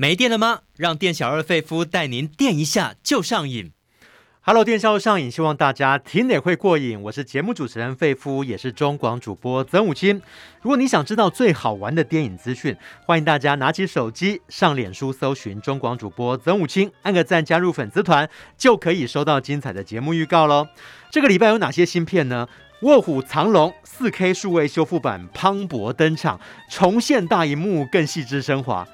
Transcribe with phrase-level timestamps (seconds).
[0.00, 0.60] 没电了吗？
[0.76, 3.72] 让店小二费夫带您电一下就上瘾。
[4.42, 7.02] Hello，电销上瘾，希望大家听得会过瘾。
[7.02, 10.22] 我是节目主持人费夫，也是中广主播曾武清。
[10.62, 12.76] 如果你想知道最好玩的电影资讯，
[13.06, 20.68] 欢迎大家拿起手机上脸书搜寻中广主播曾武清，按个赞加入粉丝团，就可以收到精彩的节目预告喽。
[21.10, 22.46] 这个礼拜有哪些新片呢？
[22.86, 23.74] 《卧虎藏龙》
[24.12, 26.40] 4K 数位修复版磅礴登场，
[26.70, 28.86] 重现大荧幕，更细致升华。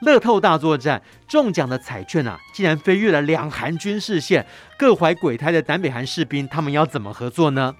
[0.00, 4.46] 乐透大作战中奖的彩券啊，竟然飞越了两韩军事线，
[4.78, 7.74] 各怀鬼胎的南北韩士兵，他们要怎么合作呢？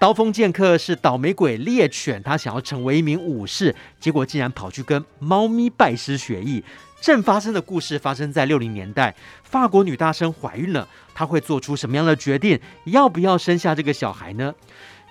[0.00, 6.62] 刀锋剑客是倒霉鬼猎犬，他想要成为一名武士，结果竟然跑去跟猫咪拜师学艺。
[7.00, 12.60] 正发生的故事发生在六零年代，法国女大生怀孕了，她会做出什么样的决定？
[12.84, 14.54] 要不要生下这个小孩呢？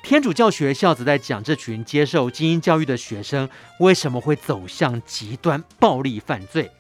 [0.08, 3.50] 天主教学校则在讲这群接受精英教育的学生
[3.82, 6.72] 为什么会走向极端暴力犯罪。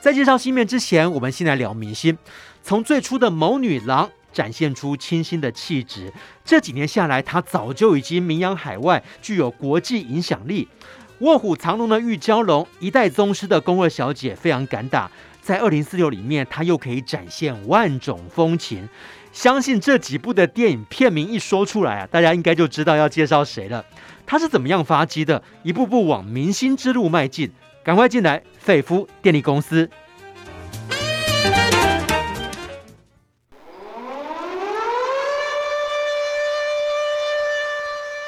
[0.00, 2.16] 在介绍新面之前，我们先来聊明星。
[2.62, 6.10] 从最初的谋女郎展现出清新的气质，
[6.46, 10.66] 这几年下来，她早就已经名扬海外，具有国际影响力。
[11.18, 15.10] 卧虎藏龙的玉娇龙，一代宗师的宫二小姐非常敢打，
[15.42, 18.88] 在二零四六里面，她又可以展现万种风情。
[19.36, 23.84] 相信这几部的电影片名一说出来啊，大家应该就知道要介绍谁了。
[24.24, 25.42] 他是怎么样发迹的？
[25.62, 27.52] 一步步往明星之路迈进。
[27.84, 29.90] 赶快进来，费夫电力公司。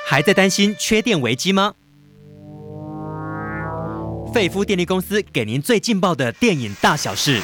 [0.05, 1.73] 还在担心缺电危机吗？
[4.35, 7.41] 费夫电力公司给您最劲爆的电影大小事。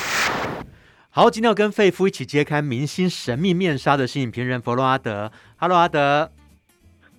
[1.17, 5.31] 好，今天要跟费夫一起揭开明星神秘面纱的是影评人弗洛阿德。
[5.59, 6.29] Hello，阿德。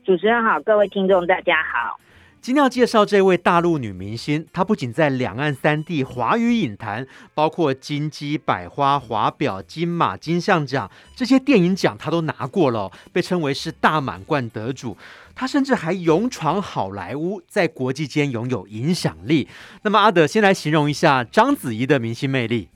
[0.04, 1.98] 主持人好，各位听众大家好。
[2.42, 14.98] 今天要介绍这位大陆女明星，她不仅在两岸三地华语影坛，包括金鸡、百花、华表、金马、金像奖这些电影奖，她都拿过了，被称为是大满贯得主。
[15.34, 19.48] 她甚至还勇闯好莱坞，在国际间拥有影响力。
[19.84, 22.68] 那么，阿德先来形容一下章子怡的明星魅力。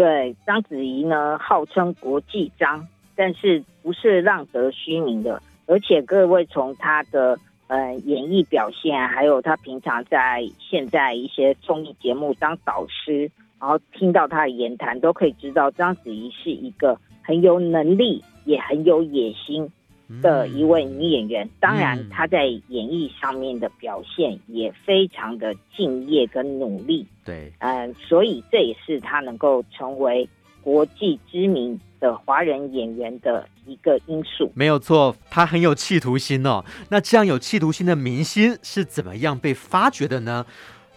[0.00, 5.42] 对，章子怡呢，号称国际章，但是不是浪得虚名的。
[5.66, 13.30] 而且各位从她的呃演艺表现，还有她平常在现在一些综艺节目当导师，
[13.60, 19.70] 然后听到她的言谈，都可以知道章子怡是一个很有能力，也很有野心。
[20.22, 27.06] 的一位女演员，当然她在演艺上面的表现也非常的敬业跟努力。
[27.24, 30.28] 对，嗯，所以这也是她能够成为
[30.62, 34.50] 国际知名的华人演员的一个因素。
[34.54, 36.64] 没有错，她很有企图心哦。
[36.88, 40.44] 那这样有企图心的明星是怎么样被发掘的呢？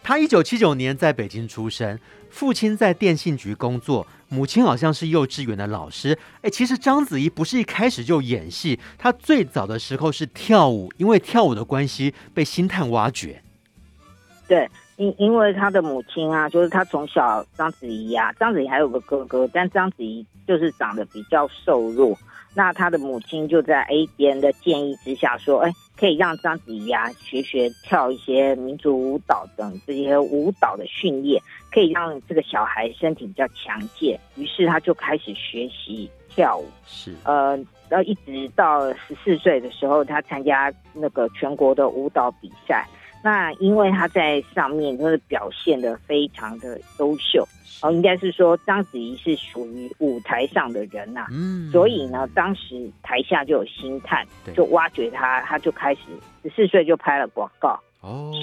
[0.04, 1.98] 他一九七九年在北京出生，
[2.30, 4.06] 父亲在电信局工作。
[4.28, 13.42] 母亲好像是幼稚园的老师，哎，其实章子怡不是一开始就演戏，她最早的时候是跳舞，因为跳舞的关系被星探挖掘。
[14.48, 22.18] 对，因因为她的母亲啊，就是她从小章子怡啊，章子怡还有个哥哥，但章子怡就是长得比较瘦弱。
[22.56, 31.42] 那他的母亲就在 A 别人的建议之下说：“哎，可以让章子怡啊学学跳一些民族舞蹈等这些舞蹈的训练，
[31.72, 36.66] 可以让这个小孩身体比较强健。”于是他就开始学习跳舞。
[36.86, 37.56] 是，呃，
[37.88, 42.86] 然后一直到十四岁的时候，他参加那个全国的舞蹈比赛。
[43.24, 47.48] 那因为他在上面就是表现的非常的优秀，
[47.82, 56.02] 哦，应该是说章子怡是属于舞台上的人呐、啊，嗯，所以呢，当时台下就有星探，就挖掘他，他就开始
[56.44, 57.80] 十四岁就拍了广告，哦，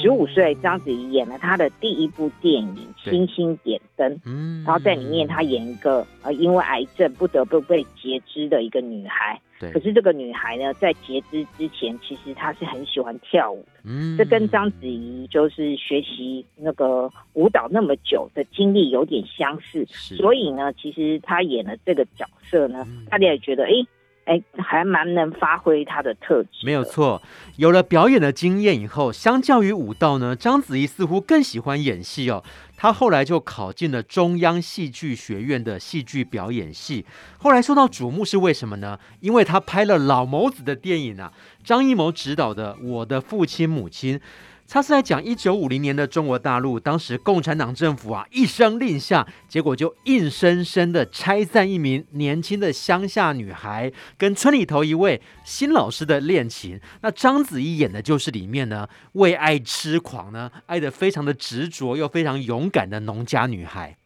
[0.00, 9.40] 十五岁章子怡演了她的第一部电影《星星点灯》，嗯，然后在里面她演一个呃因为癌症不得不被截肢的一个女孩。
[9.74, 13.80] 可是这个女孩呢，在截肢之前，其实她是很喜欢跳舞的。
[13.84, 19.84] 嗯，这跟章子怡就是学习那个舞蹈那么久的经历有点相似。
[19.90, 23.72] 所以呢，其实她演了这个角色呢，大家也觉得，哎
[24.30, 26.64] 哎，还蛮能发挥他的特质。
[26.64, 27.20] 没有错，
[27.56, 32.44] 有了表演的经验以后，相较于舞蹈呢，章子怡似乎更喜欢演戏哦。
[32.76, 37.04] 他后来就考进了中央戏剧学院的戏剧表演系，
[37.38, 38.96] 后来受到瞩目是为什么呢？
[39.18, 41.32] 因为他拍了老谋子的电影啊，
[41.64, 44.16] 张艺谋执导的《我的父亲母亲》，
[44.72, 56.80] 他是在讲一九五零年的中国大陆，当时共产党政府啊一声令下，结果就硬生生的拆散一名年轻的乡下女孩跟村里头一位新老师的恋情。
[57.00, 63.96] 那章子怡演的就是里面呢为爱痴狂呢，爱得非常的执着又非常勇敢的农家女孩。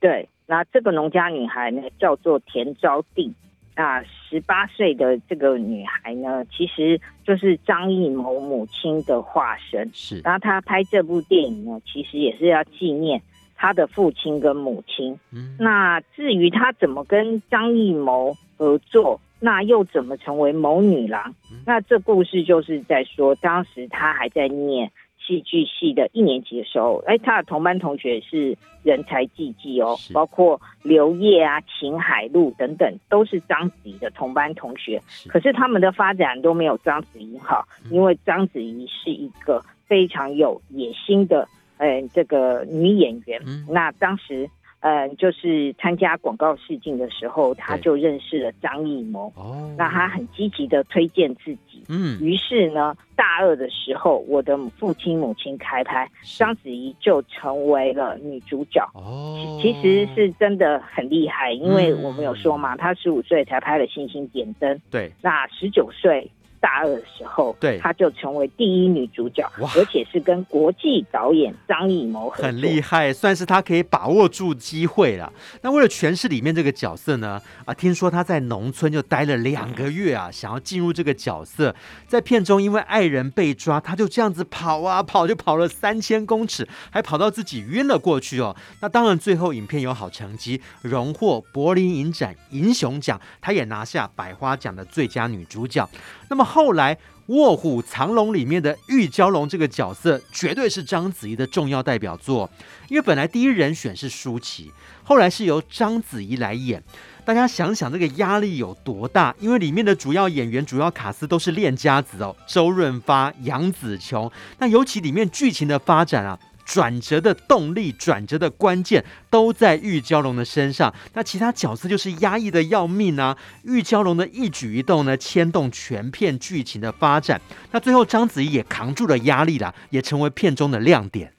[0.00, 3.30] 对，那这个农家女孩呢叫做田招娣。
[3.78, 9.88] 那十八岁的这个女孩呢，其实就是张艺谋母亲的化身。
[9.94, 13.22] 是，然后她拍这部电影呢，其实也是要纪念
[13.54, 15.16] 她的父亲跟母亲。
[15.32, 21.32] 嗯，那至于她怎么跟张艺谋合作，那又怎么成为谋女郎？
[21.52, 24.90] 嗯，那这故事就是在说，当时她还在念。
[25.28, 35.02] 戏剧系的一年级的时候，哎，他的同班同学是人才济济哦，包括刘烨啊、秦海璐等等，都是章子怡的同班同学。
[35.28, 41.46] 可是他们的发展都没有章子怡好，因为章子怡是一个非常有野心的，
[41.76, 43.38] 呃，这个女演员。
[43.68, 44.48] 那当时。
[44.80, 49.32] 嗯，就是参加广告试镜的时候，他就认识了张艺谋。
[49.36, 51.82] 哦，那他很积极的推荐自己。
[51.88, 58.88] 嗯，于是呢，大二的时候，我的父亲母亲开拍，章子怡就成为了女主角。
[58.94, 64.76] 哦，其实是真的很厉害，因为我们有说嘛，她十五岁才拍了《星星点灯》。
[64.90, 66.30] 对，那十九岁。
[66.60, 75.32] 大二的时候，对，她就成为第一女主角，而且是跟国际导演张艺谋合作，很厉害，算是她可以把握住机会了。
[75.62, 81.74] 那为了诠释里面这个角色呢，啊，听说她在农村就待了两个月啊，想要进入这个角色，
[82.06, 88.54] 在片中因为爱人被抓，她就这样子跑啊跑，就跑了三千公尺，还跑到自己晕了过去哦。
[88.80, 95.88] 那当然，最后影片有好成绩，荣获柏林影展银熊奖，她也拿下百花奖的最佳女主角。
[96.30, 96.94] 那么后来，
[97.26, 102.48] 《卧虎藏龙》里面的玉娇龙这个角色，绝对是章子怡的重要代表作。
[102.88, 104.72] 因为本来第一人选是舒淇，
[105.04, 106.82] 后来是由章子怡来演。
[107.26, 109.34] 大家想想，这个压力有多大？
[109.38, 114.30] 因为里面的主要演员、主要卡司都是练家子哦，周润发、杨紫琼。
[114.58, 116.38] 那尤其里面剧情的发展啊。
[116.68, 120.94] 转折的动力，转折的关键都在玉娇龙的身上。
[121.14, 123.38] 那其他角色就是压抑的要命啊！
[123.64, 127.40] 玉娇龙的一举一动呢，牵动全片剧情的发展。
[127.72, 131.32] 那最后章子怡也扛住了压力啦，也成为片中的亮点。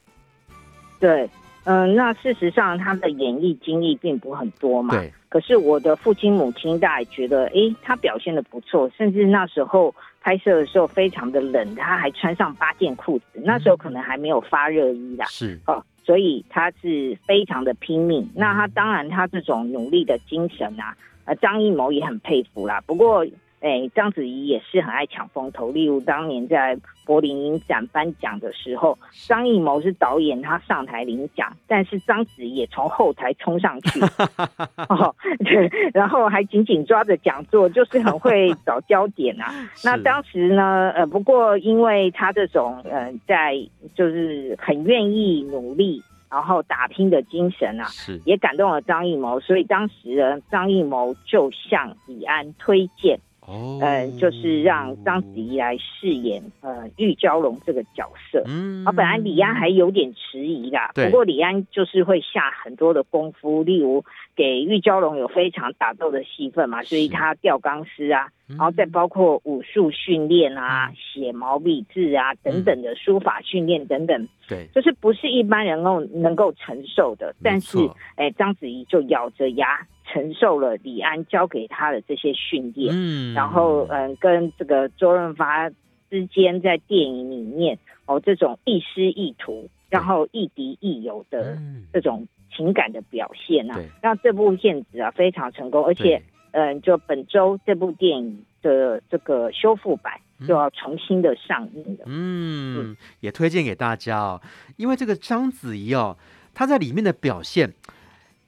[0.99, 1.29] 对，
[1.69, 4.95] 嗯、呃，那事实上他的演艺经历并不很多嘛。
[4.95, 5.13] 对。
[5.29, 9.93] 可是我的父亲母亲大概觉得，哎，他表现的不错，甚至那时候。
[10.21, 18.29] 拍摄的时候非常的冷，他还穿上八件裤子，那时候可能还没有发热衣啦，是哦，所以他是非常的拼命。
[18.35, 20.93] 那他当然他这种努力的精神啊，
[21.23, 22.81] 呃，张艺谋也很佩服啦。
[22.85, 23.25] 不过。
[23.61, 25.71] 哎，章子怡也是很爱抢风头。
[25.71, 28.97] 例如当年在柏林影展颁奖的时候，
[29.27, 33.99] 张艺谋是导演，他上台领奖，但是章子怡也从后台冲上去，
[34.87, 35.13] 哦，
[35.43, 39.53] 对，然后还紧紧抓着讲座，就是很会找焦点啊。
[39.83, 43.55] 那当时呢，呃，不过因为他这种呃，在
[43.93, 46.01] 就是很愿意努力，
[46.31, 53.19] 然后打拼的精神啊，是也感动了张艺谋，所以当时呢，张艺谋就向李安推荐。
[53.49, 58.43] 哦，嗯，就是让章子怡来饰演呃玉娇龙这个角色。
[58.45, 64.05] 嗯，啊，本来李安还有点迟疑啦，不过李安就是会下很多的功夫，例如
[64.35, 77.33] 给玉娇龙有非常打斗的戏份嘛，所以他吊钢丝啊，然后再包括武术训练啊、写毛笔字啊等等的书法训练等等，对，就是不是一般人能够能够承受的。
[77.43, 77.79] 但是，
[78.15, 79.87] 哎，章子怡就咬着牙。
[80.11, 85.69] 承受了李安教给他的这些训练，嗯，然后嗯，跟这个周润发
[86.09, 91.57] 之间在电影里面哦，这种亦师亦徒，然后亦敌亦友的
[91.93, 100.13] 这种情感的表现啊，让这部片子啊非常成功，而且嗯，就本周这部电影的这个修复版
[100.47, 104.41] 就要重新的上映了，嗯，也推荐给大家哦，
[104.77, 106.17] 因为这个章子怡哦，
[106.55, 107.73] 她在里面的表现。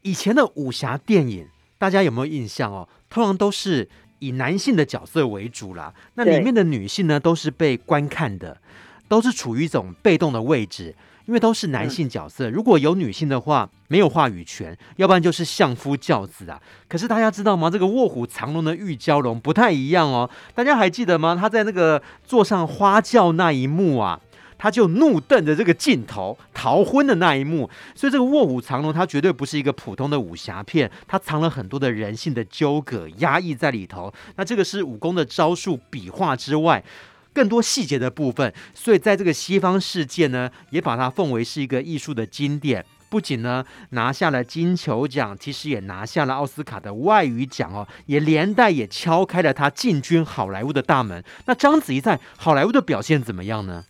[0.02, 2.88] 以前的武侠电影，大家有没有印象哦？
[3.10, 3.88] 通常都是
[4.20, 5.94] 以男性的角色为主啦。
[6.16, 8.58] 那里面的女性呢，都是被观看的，
[9.08, 12.50] 都是处于一种被动的位置，因为都是男性角色。
[12.50, 16.62] 如果有女性的话，没有话语权，要不然就是相夫教子啊。
[16.88, 17.70] 可是大家知道吗？
[17.70, 20.30] 这个卧虎藏龙的玉娇龙不太一样哦。
[20.56, 21.38] 大家还记得吗？
[21.40, 24.20] 他在那个坐上花轿那一幕啊。
[24.62, 34.14] 他就怒瞪着这个镜头逃婚的那一幕，所以这个《卧虎藏龙》它绝对不是一个普通的武侠片，它藏了很多的人性的纠葛、压抑在里头。
[34.36, 36.84] 那这个是武功的招数、笔画之外，
[37.34, 42.86] 更多细节的部分，所以在这个西方世界呢，也把它奉为是一个艺术的经典。
[43.10, 51.24] 不仅呢拿下了金球奖，其实也拿下了奥斯卡的外语奖哦，也连带也敲开了他进军好莱坞的大门。
[51.46, 53.84] 那章子怡在好莱坞的表现怎么样呢？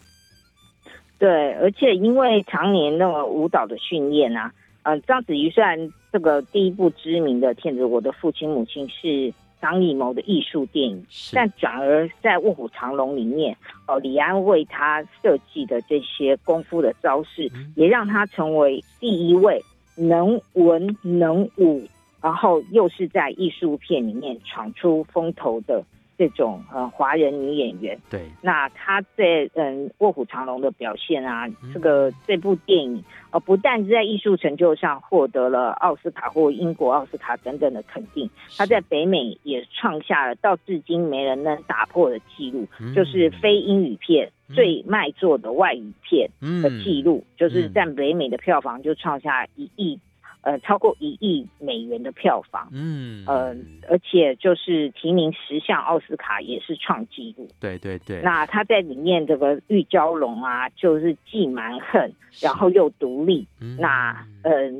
[1.21, 4.51] 对，而且因为常年那个舞蹈的训练啊，
[4.81, 5.77] 呃，章子怡虽然
[6.11, 9.31] 这个第一部知名的片子《我的父亲母亲》是。
[9.61, 13.55] 张艺谋的艺术电影，但转而在《卧虎藏龙》里面，
[13.87, 19.63] 哦，李安为他设计的这些功夫的招式，也让他成为第一位
[19.95, 21.83] 能文能武，
[22.23, 25.83] 然后又是在艺术片里面闯出风头的。
[26.21, 46.29] 这种呃华人女演员，对，那她在嗯《卧虎藏龙》的表现啊，这个这部电影呃不但是在艺术成就上获得了奥斯卡或英国奥斯卡等等的肯定，她在北美也创下了到至今没人能打破的记录，就是非英语片最卖座的外语片
[46.61, 49.99] 的记录，就是在北美的票房就创下一亿。
[50.43, 53.55] 呃，超过一亿美元的票房，嗯，呃，
[53.87, 57.47] 而且就是提名十项奥斯卡也是创纪录。
[57.59, 58.21] 对对对。
[58.23, 64.71] 那他在里面这个玉娇龙啊，就是既蛮横，然后又独立，嗯、那呃，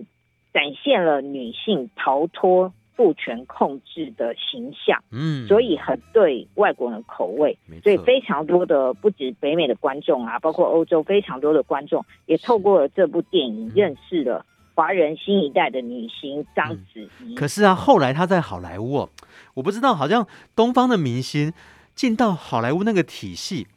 [0.51, 5.03] 展现了女性逃脱父权控制的形象。
[5.12, 14.44] 嗯，所以很对外国人的口味，所以非常多的不止北美的观众啊，包括欧洲非常多的观众也透过了这部电影认识了。
[14.74, 17.36] 华人新一代的女星章子怡。
[17.36, 19.10] 可是啊，后来她在好莱坞，
[19.54, 21.54] 我不知道，好像东方的明星
[21.94, 23.68] 进到好莱坞那个体系，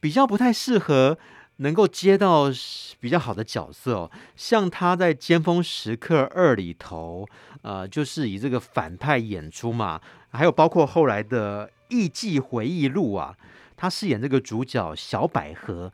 [0.00, 1.18] 比较不太适合
[1.56, 2.50] 能够接到
[3.00, 4.10] 比较好的角色哦。
[4.36, 7.26] 像她在《尖峰时刻二》里头，
[7.62, 10.00] 呃，就是以这个反派演出嘛，
[10.30, 13.34] 还有包括后来的《艺伎回忆录》啊，
[13.76, 15.92] 她饰演这个主角小百合。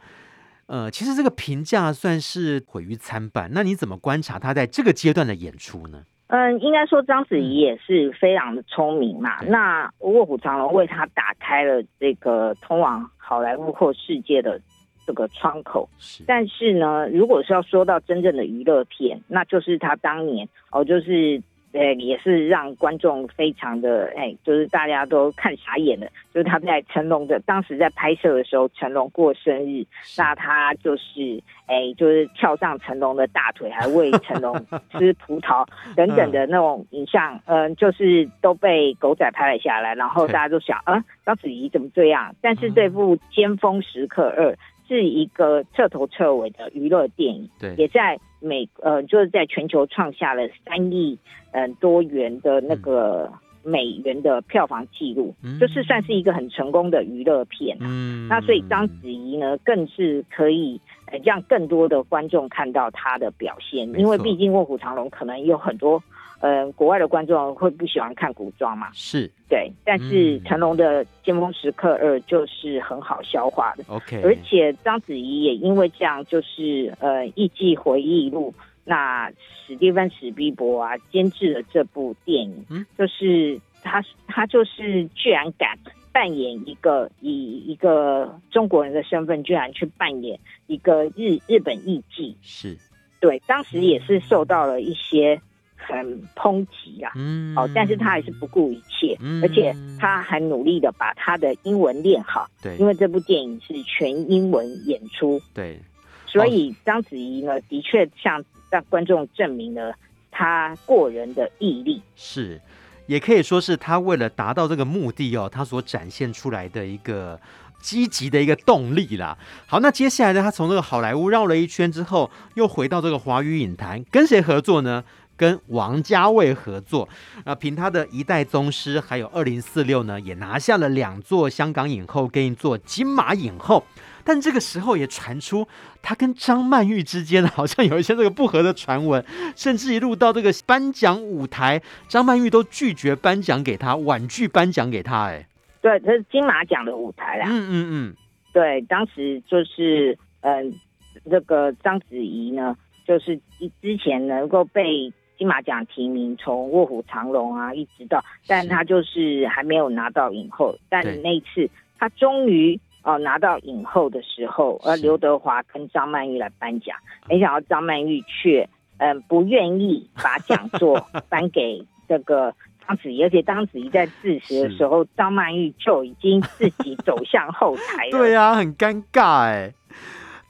[0.73, 3.51] 呃，其实这个评价算是毁誉参半。
[3.53, 6.03] 那你怎么观察他在这个阶段的演出呢？
[6.29, 9.37] 嗯，应该说章子怡也是非常的聪明嘛。
[9.43, 14.59] 嗯、那《卧虎藏龙》为他打开了这个通往好莱坞或世界的
[15.07, 15.87] 这个窗口。
[15.99, 16.25] 是。
[16.27, 21.43] 但是呢，如果是要说到真正的娱乐片，那就是他当年哦，就是。
[21.73, 26.07] 对，也是让观众非常的哎，就是大家都看傻眼了。
[26.35, 29.85] 就是他在成龙的当时在拍摄的时候，成龙过生日，
[30.17, 34.55] 那他就是哎，就是跳上成龙的大腿，还喂成龙
[34.93, 39.95] 吃葡萄 等等的那种影像，嗯，就是都被狗仔拍了下来。
[39.95, 42.35] 然后大家都想，啊，章子怡怎么这样？
[42.41, 44.53] 但是这部《尖峰时刻二》
[44.87, 48.19] 是一个彻头彻尾的娱乐电影，对，也在。
[48.45, 51.17] 美呃，就是在全球创下了三亿
[51.53, 57.87] 嗯多元的那个美元的票房记录，嗯、就是算是一个很成功的娱乐片，啊。
[57.89, 66.03] 嗯，那所以章子怡呢，更是可以呃让更多的观众看到她的表现，因为毕竟《卧虎藏龙》可能有很多。
[66.43, 68.89] 呃，国外的观众会不喜欢看古装嘛？
[68.93, 73.85] 是对，但是成龙的《尖峰时刻二》就是很好消化的。
[73.87, 78.53] OK，而且章子怡也因为这样，就是呃，《艺伎回忆录》，
[78.85, 85.79] 那史蒂芬史匹柏啊监制了这部电影，嗯，就是他他就是居然敢
[86.11, 92.77] 扮演一个以一个中国人的身份，居然去扮演一个日日本艺伎，是
[93.21, 95.41] 对，当时也是受到了一些。
[95.87, 105.81] 很抨击啊，嗯，哦，但是他还是不顾一切，嗯，而且他还努力的把他的英文练好，对，因为这部电影是全英文演出，对，
[106.27, 109.95] 所以章子怡呢，的确向让观众证明了
[110.31, 112.61] 他过人的毅力，是，
[113.07, 117.39] 也可以说是他为了达到这个目的哦，他所展现出来的一个
[117.81, 119.37] 积极的一个动力啦。
[119.67, 125.05] 好，那接下来呢，他从这个好莱坞绕了一圈之后，又回到这个华语影坛，跟谁合作呢？
[125.43, 127.09] 跟王家卫合作，
[127.45, 133.83] 那，凭他的一代宗师，还有二零四六呢，也拿下了两座香港影后跟一座金马影后。
[134.23, 135.67] 但这个时候也传出
[136.01, 139.25] 他跟张曼玉之间好像有一些这个不和的传闻，
[139.57, 145.25] 甚至一路到这个颁奖舞台，张曼玉都拒绝颁奖给他，婉拒颁奖给他。
[145.25, 145.45] 哎，
[145.81, 147.47] 对，这是金马奖的舞台啦。
[147.51, 148.15] 嗯嗯嗯，
[148.53, 153.37] 对，当时就是嗯、呃，这个章子怡呢，就是
[153.81, 155.13] 之前能够被。
[155.43, 160.79] 金马奖提名从《卧虎藏龙》啊，一直到，但他就是还没有拿到影后。
[160.89, 161.69] 但那一次
[161.99, 166.97] 他终于哦拿到影后的时候，而刘德华跟张曼玉来颁奖，
[167.29, 168.69] 没想到张曼玉却
[168.99, 172.55] 嗯不愿意把讲座 颁给这个
[172.87, 178.11] 章子怡，而且章子怡在致辞的时候，张曼玉就已经自己走向后台了。
[178.13, 179.75] 对啊，很尴尬哎。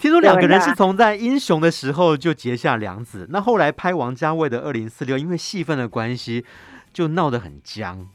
[0.02, 6.44] 听说两个人是从在英雄的时候就结下梁子，那后来拍王家卫的二零四六，因为戏份的关系，
[6.92, 8.09] 就闹得很僵。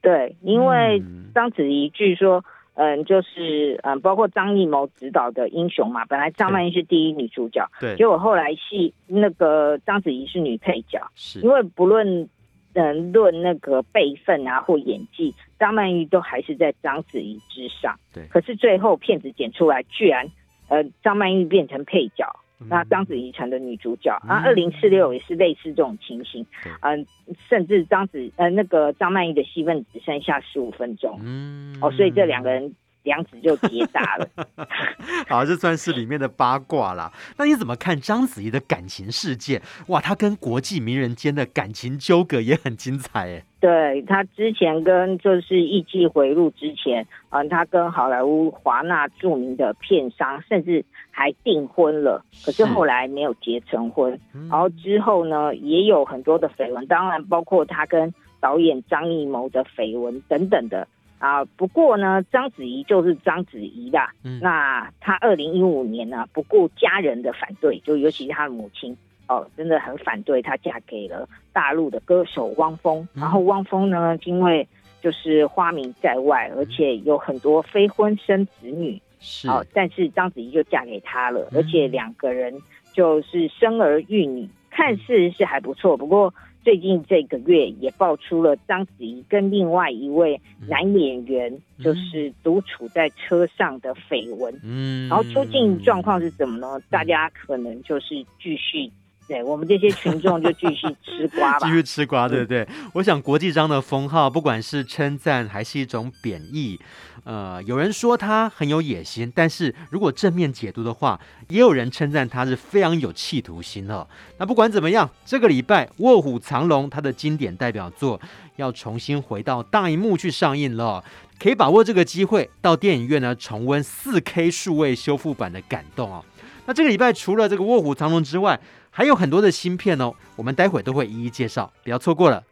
[0.00, 1.02] 对，因为
[1.34, 12.28] 章子怡据说，嗯，就是嗯，包括张艺谋执导的《英雄》嘛，本来张曼玉是第一女主角，对，结果后来戏那个章子怡是女配角，是因为不论
[12.74, 17.98] 嗯论那个辈分啊或演技，张曼玉都还是在章子怡之上。
[18.14, 20.30] 对，可是最后片子剪出来，居然。
[20.70, 22.24] 呃，张曼玉变成配角，
[22.60, 26.46] 嗯、那章子怡成的女主角，啊，二零四六也是类似这种情形，
[26.80, 32.74] 嗯、呃，甚至章子呃那个张曼玉的戏份只剩下十五分钟，嗯，哦，所以这两个人。
[33.02, 34.28] 梁子就结扎了，
[35.28, 37.10] 好，这算是里面的八卦啦。
[37.38, 39.62] 那你怎么看章子怡的感情世界？
[39.88, 43.44] 哇，她跟国际名人间的感情纠葛也很精彩哎。
[43.58, 54.18] 对，她之前跟就是艺伎回路之前，嗯，她跟好莱坞华纳著名的片商甚至还订婚了，可是后来没有结成婚。
[54.50, 60.86] 然后之后呢，也有很多的绯闻，当然包括她跟导演张艺谋的绯闻等等的。
[61.20, 64.10] 啊，不过呢，章子怡就是章子怡啦。
[64.24, 68.96] 嗯，那她二零一五年呢，不顾家人的反对，就尤其是她的母亲
[69.28, 73.06] 哦，真的很反对她嫁给了大陆的歌手汪峰。
[73.14, 74.66] 嗯、然后汪峰呢，因为
[75.02, 82.58] 就是花名在外，而且有很多非婚生子女，是哦，但是章子怡就嫁给他了，嗯、而且两个人
[82.94, 85.98] 就是生儿育女，看似是还不错。
[85.98, 86.32] 不过。
[86.62, 96.80] 最近这个月也爆出了章子怡跟另外一位男演员就是独处在车上的绯闻，嗯，然后究竟状况是怎么呢？
[96.90, 98.90] 大家可能就是继续。
[99.30, 102.62] 对，我们这些群众就继续吃瓜吧， 继续吃瓜，对不对？
[102.62, 106.76] 嗯、我想国际章的封号，不管是称赞还是一种贬义，
[107.22, 114.04] 呃，有人说他很有野心，但是如果正面解读的话，也有人称赞他是非常有企图心的。
[114.38, 118.20] 那不管怎么样，这个礼拜《卧虎藏龙》他的经典代表作
[118.56, 121.04] 要重新回到大荧幕去上映了，
[121.38, 126.24] 可以把握这个机会到电影院呢重温 4K 数位修复版的感动哦。
[126.66, 128.60] 那这个礼拜除了这个《卧虎藏龙》之外，
[129.00, 132.44] 还有很多的芯片哦，我们待会都会一一介绍，不要错过了。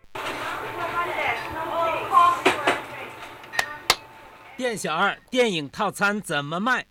[4.57, 6.87] 店小二，电影套餐怎么卖？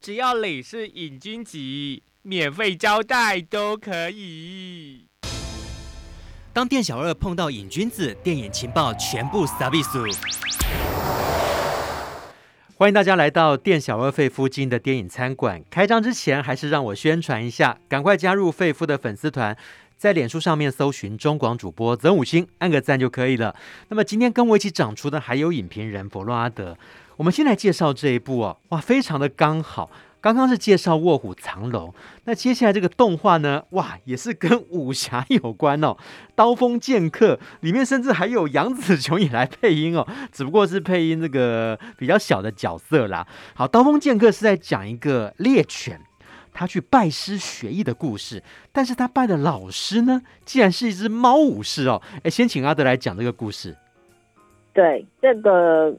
[0.00, 1.58] 只要你是瘾君子，
[2.22, 5.08] 免费招待都可以。
[6.52, 10.06] 当店小二碰到瘾君子，电影情报全部撒比苏。
[12.82, 15.62] 欢迎大家来到店小二费夫经营的电影餐馆。
[15.70, 19.56] 开张之前，还是让我宣传一下，赶快加入费夫的粉丝团，
[19.96, 23.54] 在脸书上面搜寻中广主播曾五星，按个赞就可以了。
[23.88, 26.76] 那么今天跟我一起长出的还有影评人佛洛阿德。
[27.18, 29.88] 我们先来介绍这一部哦，哇，非常的刚好。
[30.22, 31.90] 刚刚是介绍《卧虎藏龙》，
[32.26, 33.64] 那接下来这个动画呢？
[33.70, 35.96] 哇，也是跟武侠有关哦，
[36.36, 43.26] 《刀锋剑客》里面甚至还有杨紫琼也来配音哦，只不过是配音这个比较小的角色啦。
[43.54, 46.00] 好，《刀锋剑客》是在讲一个猎犬，
[46.52, 52.00] 他去拜师学艺的故事，但是他拜的老师呢，竟然是一只猫武士哦。
[52.22, 53.76] 哎，先请阿德来讲这个故事。
[54.72, 55.92] 对，这个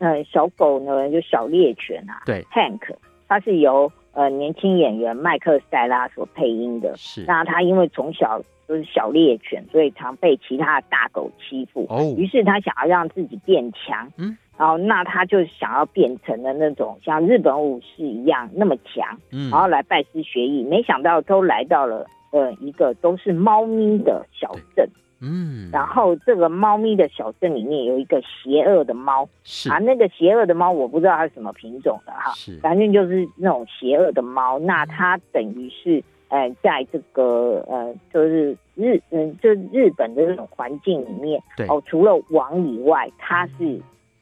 [0.00, 2.94] 呃小狗呢，就小猎犬啊，对，Hank。
[3.30, 6.92] 他是由呃年轻演员麦克塞拉所配音的。
[6.96, 11.86] 是，那他因为从小都是小猎犬，所以常被其他的大狗欺负。
[11.88, 14.10] 哦，于是他想要让自己变强。
[14.18, 19.16] 嗯，然后那他就想要变成了那种像日本武士一样那么强。
[19.30, 24.88] 嗯，然后来拜师学艺，没想到都来到了呃一个都是猫咪的小镇。
[25.20, 34.58] 嗯，然后这个猫咪的小镇里面有一个邪恶的猫，是啊，那个邪恶的猫我不知道它是什么品种的哈，是，反正就是那种邪恶的猫。
[34.58, 43.80] 那它等于是，呃，在这个呃，就是日嗯，就日本的这种环境里面，对哦，除了王以外，它是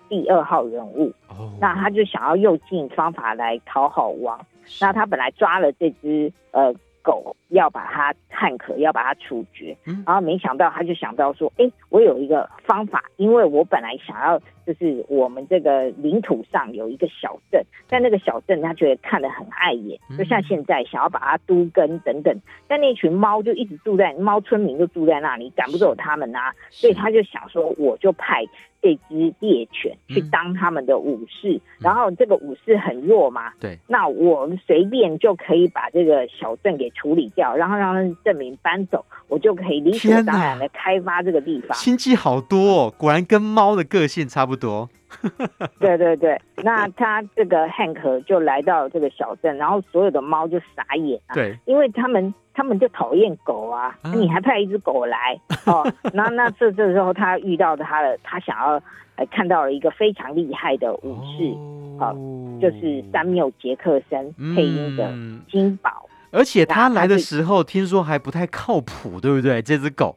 [0.08, 1.12] 第二号人物。
[1.28, 4.38] 哦，那他就想要用尽方法来讨好王。
[4.80, 6.74] 那他本来抓了这只呃。
[7.00, 28.44] 狗要把它汉可，要把它处决，然后没想到他就想到说，哎，我有一个方法，因为我本来想要就是我们这个领土上有一个小镇，但那个小镇他觉得看得很碍眼，就像现在想要把它都跟等等，但那群猫就一直住在猫村民就住在那里，赶不走他们啊，所以他就想说，我就派
[28.80, 41.76] 这只猎犬去当他们的武士，嗯、然后这个武士很弱嘛，对，那我们随便就可以把这个小镇给处理掉，然后让他证明搬走，我就可以理所当然的开发这个地方。
[41.78, 44.88] 心机好多哦，果然跟猫的个性差不多。
[45.78, 58.72] 对对对，那他这个 Hank 就来到这个小镇，然后所有的猫就傻眼啊，对，因为他们他们就讨厌狗啊，啊你还派一只狗来 哦，那那这这时候他遇到他的，他想要
[59.16, 61.54] 呃看到了一个非常厉害的武士，
[62.00, 65.10] 哦，哦就是山缪杰克森配音的
[65.50, 69.62] 金宝，而且他来的时候听说还不太靠谱，对不对？
[69.62, 70.16] 这只狗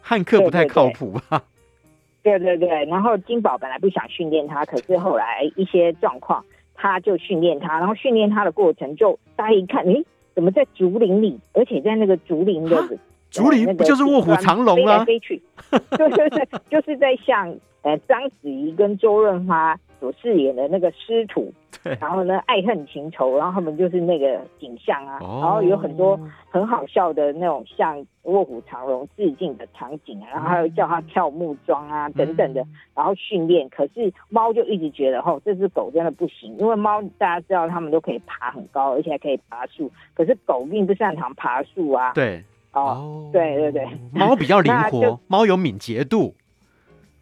[0.00, 1.42] 汉克不太靠谱吧？
[2.22, 6.42] 对对对然后金宝本来不想训练他，可是后来一些状况，
[6.74, 10.02] 他就训练他，然后训练他的过程就大家一看，诶，
[10.34, 12.82] 怎么在竹林里，而且在那个竹林的
[13.30, 14.84] 竹林不就是卧虎藏龙吗？
[14.84, 15.42] 飞来飞去，
[15.98, 21.52] 对对对，就是在像呃章子怡跟周润发所饰演的那个师徒。
[22.00, 26.18] 然后呢，爱恨情仇，然后他们就是那个景象啊，哦、然后有很多
[26.50, 33.68] 很好笑的那种像卧虎藏龙致敬的场景啊，然后还有叫他跳木桩啊、嗯、等等的，然后训练。
[33.68, 42.12] 可是猫就一直觉得，哦，这只狗真的不行，因为猫大家知道它们都可以爬很高，而且还可以爬树，可是狗并不擅长爬树啊。
[42.14, 42.42] 对，
[42.72, 46.34] 哦，哦对对对，猫比较灵活， 猫有敏捷度。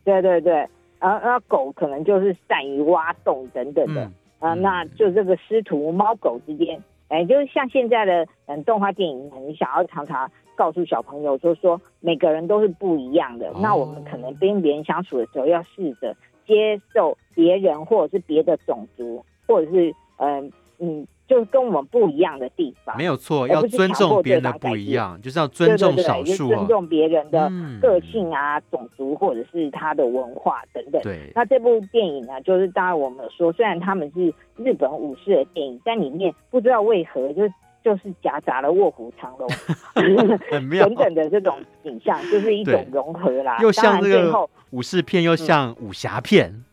[0.05, 0.68] 对对对，
[1.01, 4.05] 然后那狗可能就是善于挖洞等等的。
[4.05, 13.48] 嗯啊，那就这个师徒猫狗之间，哎，就是像现在的嗯动画电影，你想要常常告诉小朋友，就是说每个人都是不一样的。
[13.50, 21.07] 哦、那我们可能跟别人相处的时候，要试着接受别人，或者是别的种族，或者是嗯嗯。
[21.33, 31.01] 就是跟我们不一样的地方，没有错，要尊重别人的不一样，就是要尊重少数，尊重别人的个性啊、嗯、种族或者是他的文化等等。
[31.01, 34.27] 对，那这部电影呢，就是当然我们说，虽然他们是
[34.62, 37.49] 日本武士的电影，但里面不知道为何就
[37.83, 39.49] 就是夹杂了卧虎藏龙
[40.79, 43.57] 等等的这种景象，就是一种融合啦。
[43.62, 46.64] 又像这个武士片，又像武侠片、嗯。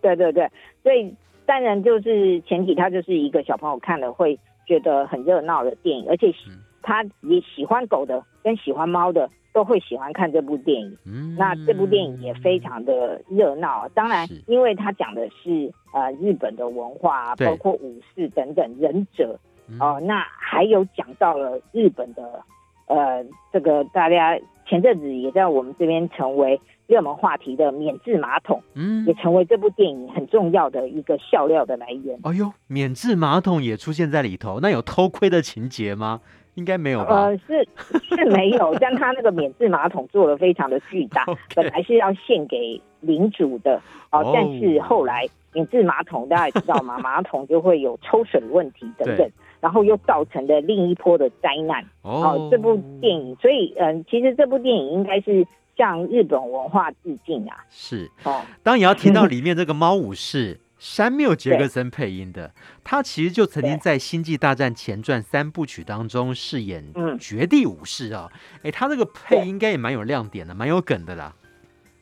[0.00, 0.50] 对对对，
[0.82, 1.14] 所以。
[1.50, 6.32] 当然，就是前提，他就是一个小朋友看了会觉得很热闹的电影，而且
[6.80, 10.96] 他也喜欢狗的跟喜欢猫的都会喜欢看这部电影。
[11.04, 13.88] 嗯，那这部电影也非常的热闹。
[13.94, 19.36] 当然，因为他讲的是呃日本的文化，包括武士等等忍者
[19.80, 22.40] 哦、呃，那还有讲到了日本的
[22.86, 26.60] 呃这个大家前阵子也在我们这边成为。
[26.90, 32.18] 热门话题的免治马桶，嗯，也成为这部电影很重要的一个笑料的来源。
[32.24, 36.20] 哎呦，免治马桶也出现在里头，那有偷窥的情节吗？
[36.56, 37.26] 应该没有吧？
[37.26, 37.66] 呃，是
[38.02, 41.24] 是没有， 但他那个免治马桶做的非常的巨大，
[41.54, 43.76] 本来是要献给领主的，
[44.10, 51.84] 哦、呃，但是后来免治马桶大家也知道嘛， 马桶就会有抽水问题等等，然后又造成了另一波的灾难。
[52.02, 55.46] 哦、呃，这部电影，所以嗯、呃，其实这部电影应该是。
[55.80, 57.64] 向日本文化致敬啊！
[57.70, 62.52] 是哦，当你要提到里面这个猫武士 山缪杰克森配音的，
[62.84, 66.84] 他其实就曾经在《星际大战前传》三部曲当中饰演
[67.18, 68.30] 绝地武士啊。
[68.62, 71.34] 哎，他这个配音应该也蛮有亮点的，蛮有梗的啦。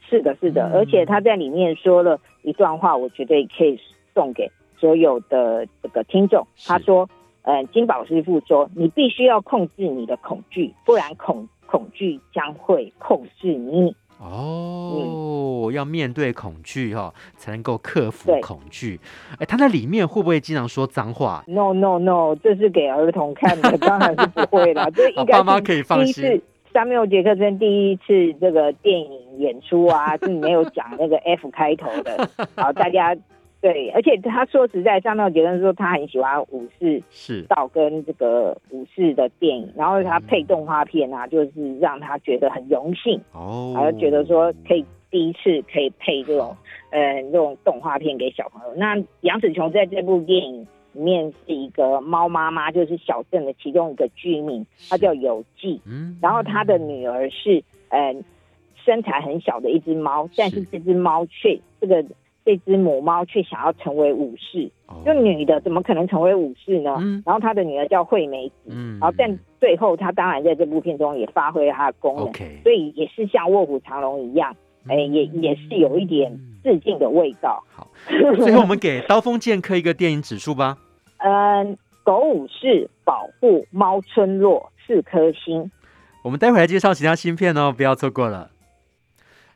[0.09, 3.79] 是的，是的，而且他在里面说了一段话，我觉得可以
[4.13, 6.45] 送给所有的这个听众。
[6.67, 7.09] 他说
[7.43, 18.99] ：“呃，金宝师傅说，你必须要控制你的恐惧，不然恐。”恐惧将会控制你哦，嗯、要面对恐惧哈、哦，才能够克服恐惧。
[19.39, 24.89] 哎，他在里面会不会经常说脏话？No No No，这是给儿童看的，当然是不会啦。
[24.97, 26.43] 这应该是爸妈可以放心。
[26.73, 33.15] 山缪杰克森第一次这个电影演出啊， 是没有讲那个 F 开头的，好，大家。
[33.61, 37.03] 对，而且他说实在，张道杰克森说他很喜欢武士
[37.49, 46.57] 道跟这个武士的电影，然后他配动画片啊，就是让他觉得很荣幸哦，还有觉得说可以第一次可以配这种
[46.91, 48.73] 呃这种动画片给小朋友。
[48.77, 58.15] 那杨紫琼在这部电影里面是一个猫妈妈，就是小镇的其中一个居民，她叫有纪，嗯，然后她的女儿是呃
[58.85, 60.63] 身材很小的一只猫，但是。
[60.71, 62.05] 这只猫却这个。
[62.49, 64.71] 这只母猫却想要成为武士，
[65.05, 66.97] 就女的怎么可能成为武士呢？
[66.99, 72.33] 嗯、然后她的女儿叫惠美子，嗯、然后但最后她当然在这部片中也发挥了她的功能
[72.63, 74.51] 所以也是像卧虎藏龙一样，
[74.87, 76.35] 哎、嗯，也也是有一点
[76.65, 77.63] 致敬的味道。
[77.69, 80.79] 好，最后我们给刀锋剑客一个电影指数吧。
[81.19, 85.71] 嗯， 狗武士保护猫村落四颗星。
[86.25, 88.49] 我们待会来介绍其他新片哦，不要错过了。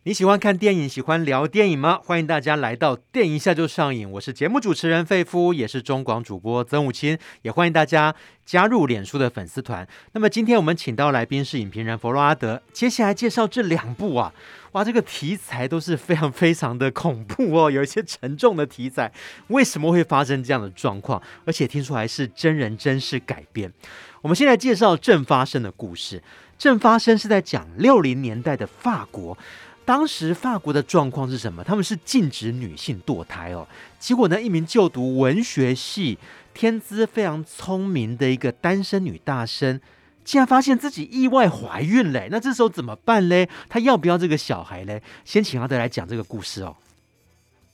[0.05, 2.01] 你喜欢看电影，喜欢聊电影吗？
[2.05, 4.11] 欢迎大家来到电影一下就上瘾。
[4.11, 8.13] 我是节目主持人费夫，也是中广主播曾武清，也欢迎大家
[8.45, 9.87] 加入脸书的粉丝团。
[10.11, 14.33] 那么今天我们请到来宾是影评人弗洛阿德，接下来介绍这两部啊，
[14.73, 19.13] 哇，这个题材都是非常非常的恐怖哦，有一些沉重的题材。
[19.47, 21.23] 为什么会发生这样的状况？
[21.45, 23.73] 而且听说还是真人真事改编。
[24.21, 26.21] 我们先来介绍正发生的故事。
[26.59, 29.39] 正发生是在讲六零年代的法国。
[29.85, 31.65] 当时法国的状况是什么？
[31.65, 33.67] 他们是禁止女性堕胎哦。
[33.99, 36.19] 结果呢，一名就读文学系、
[36.55, 39.81] 天资非常聪明的一个单身女大生，
[40.25, 42.29] 竟然发现自己意外怀孕嘞。
[42.31, 43.49] 那这时候怎么办嘞？
[43.69, 45.03] 她要不要这个小孩嘞？
[45.25, 46.77] 先请阿德来讲这个故事哦。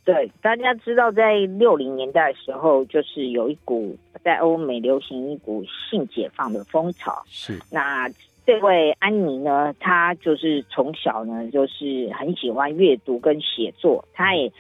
[0.05, 3.95] 对，大家知道，在六零年代的时候，就是有一股
[4.25, 7.23] 在欧美流行一股性解放的风潮。
[7.29, 8.11] 是那。
[8.49, 14.51] 这位安妮呢，她就是从小呢，就是很喜欢阅读跟写作，她也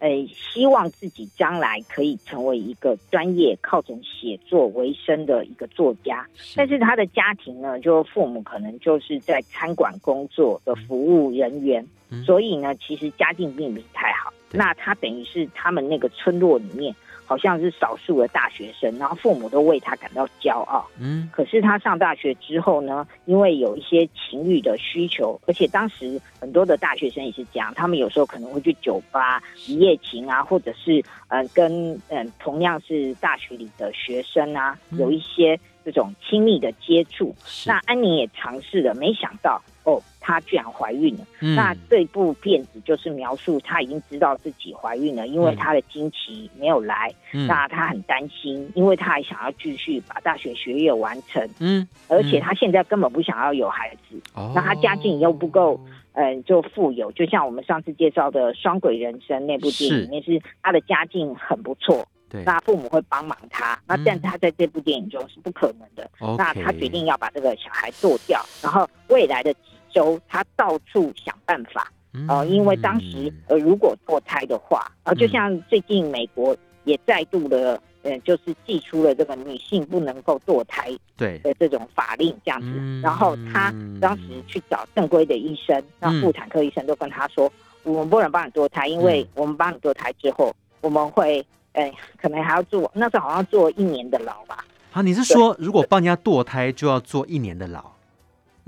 [0.00, 6.26] 呃希望自己将来可以成为一个专业靠着写作为生的一个作家。
[6.34, 14.30] 是但是她的家庭呢，就父母可能就是在餐馆工作的服务人员，嗯、所以呢，其实家境并不太好。
[14.52, 16.94] 那她等于是他们那个村落里面。
[17.28, 20.88] 好像是少数的大学生，然后父母都为他感到骄傲。
[20.98, 37.34] 嗯，可是他上大学之后呢，因为有一些情欲的需求，而且当时很多的大学生也是这样，他们有时候可能会去酒吧一夜情啊，或者是嗯、呃、跟嗯、呃、同样是大学里的学生啊，有一些这种亲密的接触。
[37.66, 39.62] 那安妮也尝试了，没想到。
[39.84, 41.24] 哦，她居然怀孕了。
[41.40, 47.10] 嗯、那这部片子就是描述她已经知道自己怀孕了，因为她的经期没有来。
[47.32, 51.48] 嗯、那她很担心，因为她还想要继续把大学学业完成。
[51.60, 54.20] 嗯，而且她现在根本不想要有孩子。
[54.34, 55.80] 哦、那她家境又不够，
[56.12, 57.10] 嗯、呃，就富有。
[57.12, 62.06] 就像我们上次介绍的《双轨人生》那部电影里面，是她的家境很不错。
[62.28, 63.72] 对，那父母会帮忙她。
[63.74, 66.10] 嗯、那但是她在这部电影中是不可能的。
[66.36, 69.54] 那她决定要把这个小孩做掉，然后未来的。
[69.92, 71.90] 周他到处想办法，
[72.28, 83.00] 呃，因为当时呃，如果堕胎的话，呃，就像最近美国也再度的，呃，就是寄出了这个女性不能够堕胎对的这种法令这样子。
[83.02, 94.64] 然后他当时去找正规的医生，那妇产科医生都跟他说，我们不能帮你堕胎，因为我们帮你堕胎之后，我们会，呃，可能还要做，那时候好像做一年的牢吧。
[94.92, 97.84] 啊，你是说如果帮人家堕胎就要做一年的牢？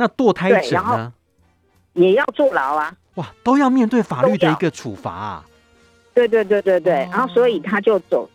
[0.00, 1.12] 那堕胎者呢？
[1.92, 2.90] 也要坐牢啊！
[3.16, 5.44] 哇，都要面对法律的一个处罚啊！
[6.14, 8.26] 对对对对对，哦、然后所以他就走，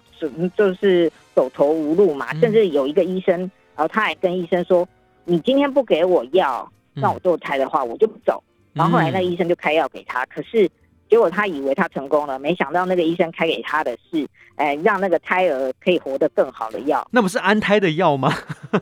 [0.56, 2.28] 就是走投无路嘛。
[2.34, 3.40] 嗯、甚至有一个医生，
[3.76, 4.88] 然后他还跟医生说
[5.26, 8.44] ：“你今天不给我药，让我堕胎的话，我就不走。
[8.46, 10.70] 嗯”然后后来那医生就开药给他，可是
[11.10, 17.08] 结果他以为他成功了，没想到那个医生开给他的是，哎，让那个胎儿可以活得更好的药。
[17.10, 18.32] 那不是安胎的药吗？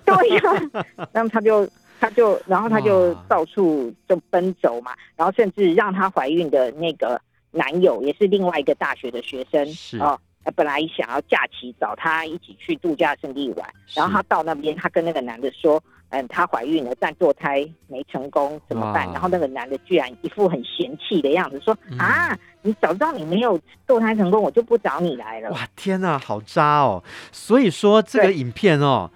[0.04, 1.66] 对呀，那么他就。
[2.04, 7.18] 他就，然后他就到处就奔走嘛，然后甚至让她怀孕的那个
[7.52, 10.20] 男友也是另外一个大学的学生，是哦，
[10.54, 19.10] 本来想要假期找他一起去度假胜地玩，然后他到那边，他跟那个男的说，嗯，她怀孕了，但堕胎没成功，怎么办？
[19.14, 25.50] 然后那个男的居然一副很嫌弃的样子，说、嗯、啊，你早知道你没有堕胎成功，我就不找你来了。
[25.52, 27.02] 哇，天哪，好渣哦！
[27.32, 29.10] 所以说这个影片哦。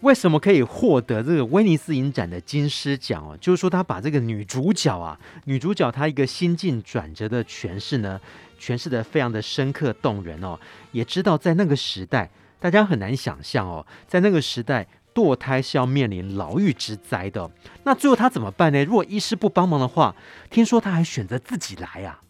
[0.00, 3.36] 为什么可以获得这个威尼斯影展的金狮奖哦？
[3.40, 8.20] 就是说他把这个女主角啊，女主角她一个心境转折的诠释呢，
[8.60, 10.58] 诠释得非常的深刻动人哦。
[10.92, 12.30] 也知道在那个时代，
[12.60, 17.50] 大家很难想象哦，在那个时代堕胎是要面临牢狱之灾的。
[17.84, 18.84] 那最后他怎么办呢？
[18.84, 20.14] 如果医师不帮忙的话，
[20.50, 22.20] 听说他还选择自己来啊。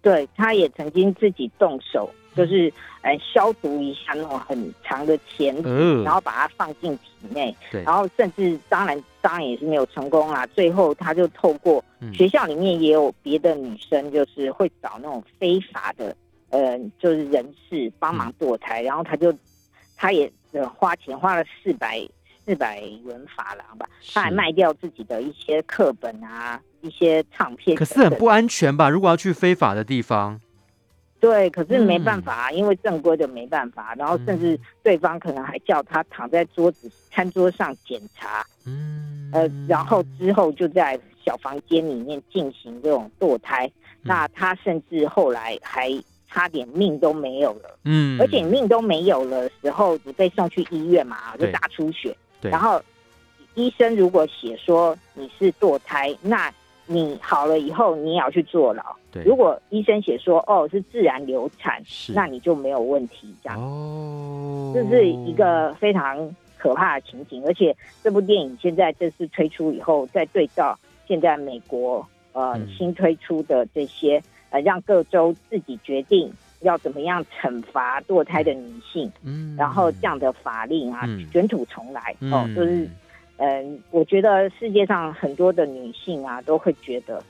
[0.00, 2.08] 对，他也曾经自己动手。
[2.38, 2.72] 就是
[3.02, 10.46] 呃消毒一下那种很长的钳子，嗯、然后把它放进体内，对然后甚至当然当然也是没有成功啦。
[10.54, 16.16] 最后他就透过学校里面也有别的女生，就是会找那种非法的
[16.50, 19.36] 呃就是人士帮忙堕胎，嗯、然后他就
[19.96, 22.00] 他也呃花钱花了四百
[22.46, 28.88] 四百元法郎吧，他还卖掉自己的一些课本啊一些唱片，可是很不安全吧？
[28.88, 30.40] 如果要去非法的地方。
[31.20, 45.90] 对，可是没办法，嗯、因为正规的没办法，然后甚至对方可能还叫他躺在桌子餐桌上检查，嗯，呃，然后之后就在小房间里面进行这种堕胎，嗯、那他甚至后来还
[46.28, 52.80] 差点命都没有了，嗯，而且命都没有了时候，你被送去医院嘛，就大出血，对，然后
[53.54, 56.52] 医生如果写说你是堕胎，那
[56.90, 58.82] 你好了以后，你也要去坐牢。
[59.12, 63.34] 对，如果医生写说哦是自然流产，是那你就没有问题。
[63.42, 67.44] 这样哦，这是一个非常可怕的情景。
[67.46, 82.88] 而且这部电影现在这次推出以后，再对照现在美国呃、嗯、新推出的这些呃，让各州自己决定要怎么样惩罚堕胎的女性，嗯，然后这样的法令啊，嗯、卷土重来、嗯、哦，就是。
[83.38, 87.22] 嗯，我觉得世界上很多的女性啊，都会觉得，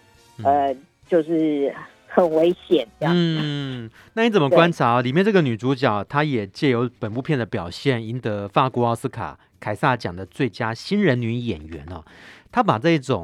[0.42, 0.74] 呃，
[1.06, 1.70] 就是
[2.06, 3.14] 很危险这样。
[3.14, 12.02] 嗯，那你怎么观察里面这个女主角，她也借由本部片的表现，赢得法国奥斯卡凯撒奖的最佳新人女演员哦。
[12.50, 13.22] 她把这种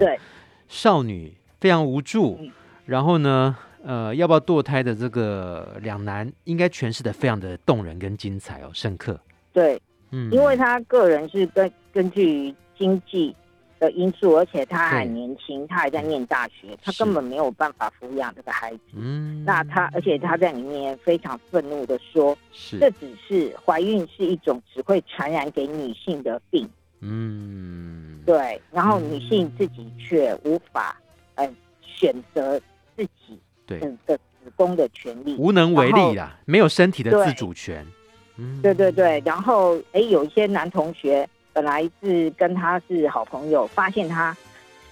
[0.69, 2.39] 少女非常无助，
[2.85, 9.19] 然后呢，呃，要不要堕胎的这个两难，应该诠释的非常的动人跟精彩哦，深刻。
[9.55, 12.55] 对，嗯，因为她个人是根根据。
[12.79, 13.35] 经济
[13.79, 18.81] 的因素，而且他还年轻，他还在念大学，他根本没有办法抚养这个孩子。
[18.95, 26.69] 嗯，那他，而且他在里面非常愤怒的说：“是这只是怀孕是一种只会传染给女性的病。”
[27.01, 28.61] 嗯，对。
[28.73, 30.99] 然后女性自己却无法
[31.35, 31.49] 呃
[31.83, 32.59] 选择
[32.97, 37.87] 自己对的子宫的权利，无能为力啦，没有身体的自主权。
[38.39, 39.23] 嗯，对对对。
[39.27, 41.29] 然后，哎，有一些男同学。
[41.55, 44.37] 本来是跟他是好朋友，发现他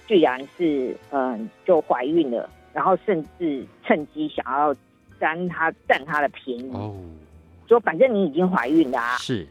[0.07, 4.73] 居然是嗯就怀孕了，然后甚至趁机想要
[5.19, 6.95] 占他占他的便宜，哦，
[7.67, 9.45] 说反正你已经怀孕了啊，是，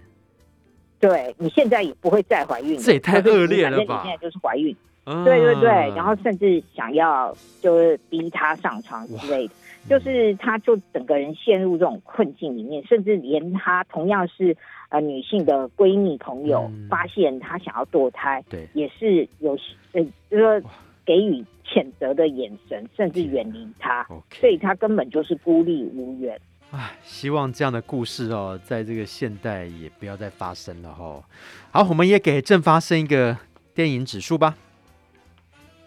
[0.98, 4.02] 对你现在也不会再怀孕了，这也太恶劣了吧？
[4.02, 9.54] 反正你现在就是怀孕，啊，对对对，然后甚至想要就是逼他上床之类的，
[9.90, 14.56] 就是他就整个人陷入这种困境里面，甚至连他同样是。
[14.92, 19.58] 呃，女性的闺蜜朋友发现她想要堕胎，对、嗯，也是有
[19.92, 20.70] 呃，就是说
[21.06, 26.38] 给予谴责的眼神，甚至远离她，所以她根本就是孤立无援。
[26.72, 31.24] 唉，希望这样的故事哦，在这个现代也不要再发生了哦。
[31.70, 33.34] 好，我们也给正发生一个
[33.74, 34.54] 电影指数吧。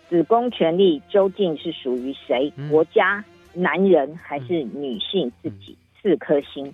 [0.10, 2.52] 子宫权利究竟是属于谁？
[2.56, 5.78] 嗯、国家、男人还是女性自己？
[6.02, 6.74] 四颗星。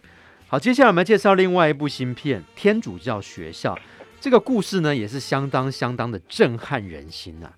[0.51, 3.73] 好，接下来我们介绍另外一部新片《天主教学校》。
[4.19, 7.53] 这个故事呢，也是相当相当的震撼人心啊！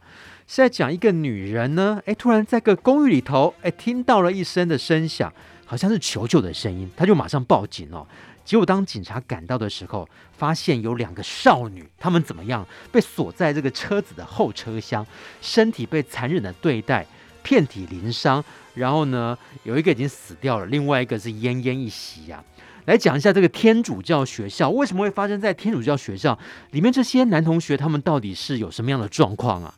[0.45, 5.33] 是在讲一个女人呢，哎，突然在个公寓里头，哎，听到了一声的声响，
[5.65, 8.05] 好像是求救的声音，她就马上报警哦。
[8.45, 12.63] 结果当警察赶到的时候，发现有两个少女，她们怎么样？
[12.91, 15.03] 被锁在这个车子的后车厢，
[15.41, 17.07] 身体被残忍的对待，
[17.41, 18.45] 遍体鳞伤。
[18.75, 22.43] 然后呢，有一个已经死掉了，另外一个是奄奄一息呀、
[22.85, 26.37] 来讲一下这个天主教学校为什么会发生在天主教学校
[26.71, 26.93] 里面？
[26.93, 29.73] 这些男同学他们到底是有什么样的状况啊？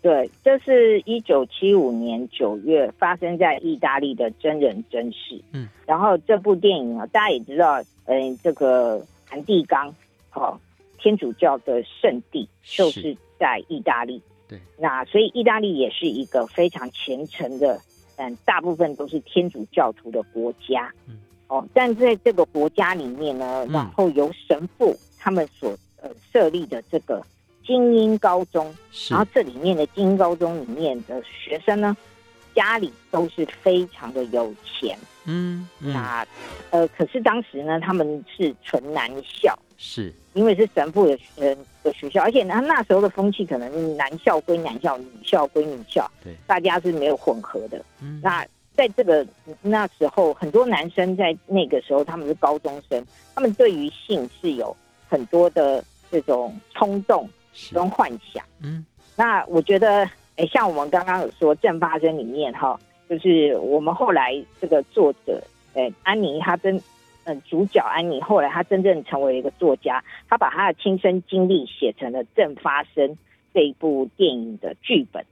[0.00, 5.42] 对，这是一九七五年九月发生在意大利的真人真事。
[5.52, 9.92] 嗯，然后这部电影啊，大家也知道，嗯，这个梵蒂冈，
[10.34, 10.56] 哦，
[10.98, 14.22] 天主教的圣地就是在意大利。
[14.46, 17.80] 对，那所以意大利也是一个非常虔诚的，
[18.16, 20.92] 嗯，大部分都是天主教徒的国家。
[21.08, 21.16] 嗯。
[21.46, 27.22] 哦，但在这个国家里面呢，然后由神父他们所呃设立的这个
[27.66, 28.74] 精英高中，
[29.10, 31.96] 然后这里面的精英高中里面的学生呢，
[32.54, 36.26] 家里都是非常的有钱，嗯，嗯，那
[36.70, 40.12] 呃，可是当时呢，他们是纯男校，是。
[40.32, 48.44] 因为是神父的学的学校，而且呢，那时候的风气可能男校归男校，女校归女校，对，大家是没有混合的，嗯，那。
[48.76, 49.26] 在这个
[49.62, 54.76] 那时候，很多男生在那个时候，他们是高中生，他们对于性是有
[55.08, 57.28] 很多的这种冲动
[57.72, 58.44] 跟幻想。
[58.60, 58.84] 嗯，
[59.16, 60.04] 那我觉得，
[60.36, 65.40] 哎，像我们刚刚有说正发生里面哈，就是我们后来这个作者，
[65.74, 66.80] 哎，安妮她真，
[67.24, 73.16] 嗯，主角安妮后来她真正成为一个作家，她把她的亲身经历写成了正发生
[73.52, 75.24] 这一部电影的剧本。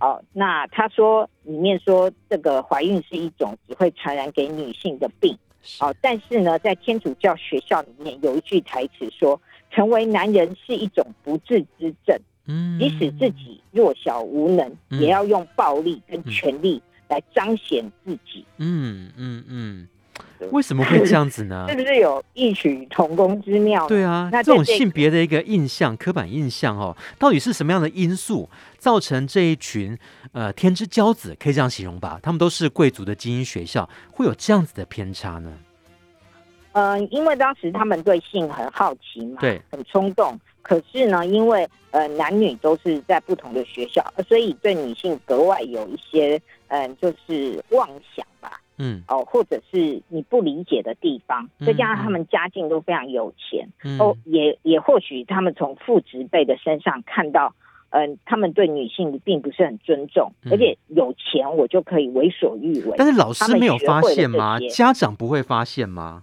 [0.00, 5.36] 哦，那他说里面说这个怀孕是一种只会传染给女性的病。
[5.80, 12.18] 哦，但是呢，在天主教学校里面有一句台词说，成为男人是一种不治之症。
[12.46, 18.44] 嗯，即使自己弱小无能，也要用暴力跟权力来彰显自己。
[18.58, 19.82] 嗯嗯嗯。
[19.82, 19.88] 嗯
[20.50, 21.66] 为什么会这样子呢？
[21.70, 23.86] 是不是有异曲同工之妙？
[23.86, 29.96] 对啊，那这种性别的一个印象、刻板印象哦，到底是什么样的因素造成这一群
[30.32, 32.18] 呃天之骄子，可以这样形容吧？
[32.22, 35.52] 他们都是贵族的精英学校，会有这样子的偏差呢？
[36.72, 57.54] 嗯、呃，因为当时他们对性很好奇嘛，对，很冲动，可是呢，因为呃男女都是在不同的学校，所以对女性格外有一些嗯、呃，就是妄想吧，嗯，哦，或者是你不理解的地方，再加上他们家境都非常有钱，嗯、哦，也也或许他们从父执辈的身上看到，
[57.90, 62.94] 嗯、呃，他们对女性并不是很尊重，嗯、而且有钱我就可以为所欲为。
[62.96, 64.58] 但是老师没有发现吗？
[64.70, 66.22] 家长不会发现吗？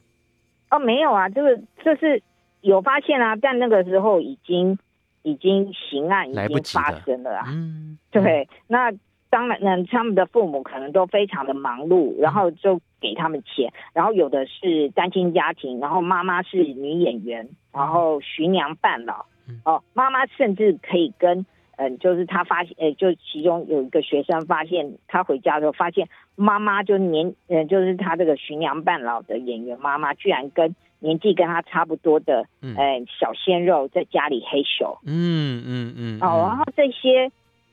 [0.72, 2.22] 哦，没有啊，这个这是。
[2.62, 4.78] 有发现啊，但那个时候已经
[5.22, 7.46] 已经刑案已经发生了啊。
[7.48, 8.92] 嗯， 对，那
[9.30, 19.26] 当然呢，他们的父母可能都非常的忙碌，然后就给他们钱，然后有的是单亲家庭，然后妈妈是女演员，然后徐娘半老。
[19.64, 21.46] 哦，妈妈甚至可以跟
[21.78, 30.76] 嗯，就是他发现，呃，就其中有一个学生发现，他回家的时候发现妈妈就年，嗯，就是他这个徐娘半老的演员妈妈，居然跟。
[31.02, 37.32] 年纪跟他差不多的，嗯、呃，小鲜肉在家里黑手，嗯嗯嗯，哦，然后这些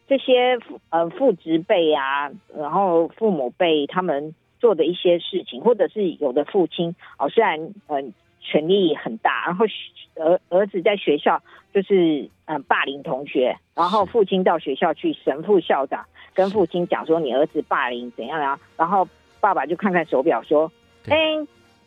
[0.08, 0.58] 这些
[0.90, 8.02] 呃父职辈啊，然后父母辈他们做的一些事情，或者是有的父亲哦，虽然嗯、呃、
[8.40, 9.66] 权力很大，然后
[10.16, 11.42] 儿儿子在学校
[11.74, 19.08] 就是嗯、呃、霸凌同学，然后父亲到学校去神父校长跟父亲讲说你儿子霸凌怎样啊，然后
[19.40, 20.70] 爸爸就看看手表说，
[21.08, 21.46] 哎。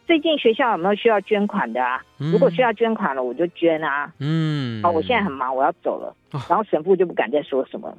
[0.10, 2.04] 最近学校有没有需要捐款的啊？
[2.18, 4.12] 嗯、如果需要捐款了，我就捐啊。
[4.18, 6.08] 嗯，好、哦，我现在很忙，我要走了。
[6.32, 7.96] 哦、然后神父就不敢再说什么。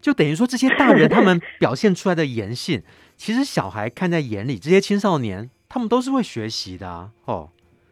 [0.00, 2.82] 就等于说，这些大人他们表现出来的言行，
[3.14, 7.10] 其实小孩看在眼里，这些青少年他们都是会学习的啊。
[7.26, 7.50] 哦，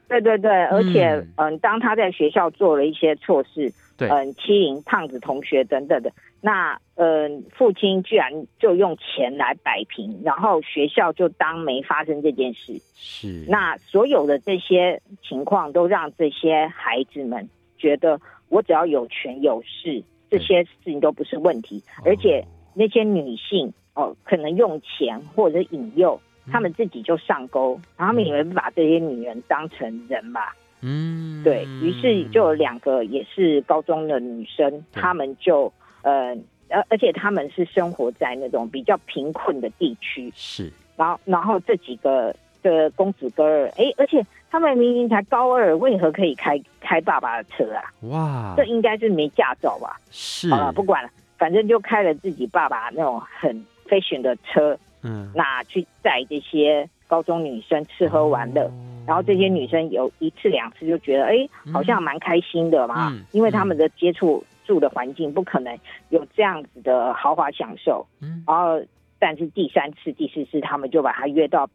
[0.09, 3.71] 对对对，而且嗯、呃，当他在学校做了一些错事。
[3.99, 12.81] 对，嗯，欺凌胖子同学等等的，那呃，父亲居然就用钱来摆平，然后学校就当没发生这件事。
[12.95, 21.83] 是，那所有的这些情况都让这些孩子们觉得，我只要有权有势，这些事情都不是问题。
[22.05, 26.21] 而且那些女性哦，可能用钱或者引诱，
[26.53, 30.55] 他们自己就上钩，然后他们以为把这些女人当成人吧。
[30.81, 35.73] 嗯，对，于是就有两个也是高中的女生，她们就
[36.03, 36.37] 呃，
[36.75, 47.83] 而而且他们是生活在那种比较贫困的地区，是，然后然后这几个的公子哥儿，哎，而且他们明明才高二，为何可以开开爸爸的车啊？
[48.09, 50.01] 哇，这应该是没驾照吧？
[50.11, 58.63] 是，好了，不管了，反正就开了自己爸爸那种很 fashion 的车，嗯，那去载这些高中女生吃喝玩乐。
[58.65, 58.73] 哦
[59.07, 68.07] 然后这些女生有一次两次就觉得，哎，好像蛮开心的嘛，嗯、因为他们的接触住的环境不可能有这样子的豪华享受。
[68.21, 68.83] 嗯，然后
[69.19, 71.69] 但是第三次、第四次，他们就把他约到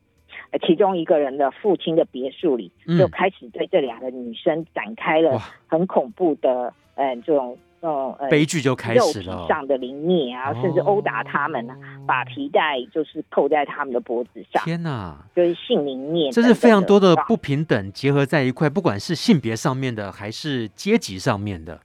[0.67, 7.57] 其中一个人的父亲的别墅里，嗯、就开始对这两个女生展开了很恐怖的，嗯，这种。
[7.81, 9.47] 哦，悲剧就开始了。
[9.47, 11.65] 上的凌虐啊，甚至殴打他们
[12.05, 14.61] 把皮带就是扣在他们的脖子上。
[14.65, 21.79] 天哪，就是性凌虐，这是非常多的不平等结合在一块，不管是性别上面的，还是阶级上面的。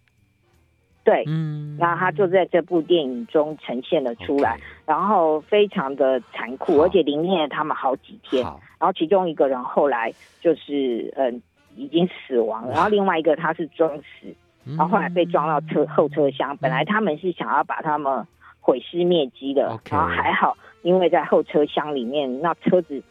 [1.05, 8.43] 对，嗯，那他就在这部电影中呈现了出来然后非常的残酷，而且凌虐了他们好几天。
[8.43, 11.43] 然后其中一个人后来就是嗯
[11.77, 14.35] 已经死亡了，然后另外一个他是装死。
[14.67, 18.27] 然后后来被装到车后车厢，本来他们是想要把他们
[18.61, 23.03] 毁尸灭迹的，然后还好，因为在后车厢里面，那车子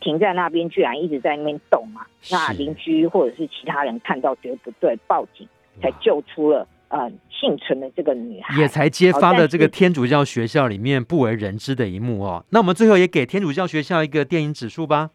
[0.00, 2.06] 停在那边，居然一直在那边动嘛。
[2.30, 5.46] 那邻居或者是其他人看到觉得不对，报警
[5.82, 12.44] 才救出了呃幸存的这个女孩，也才揭发了这个天主教学校里面不为人知的一幕哦。
[12.50, 15.10] 那我们最后也给天主教学校一个电影指数吧。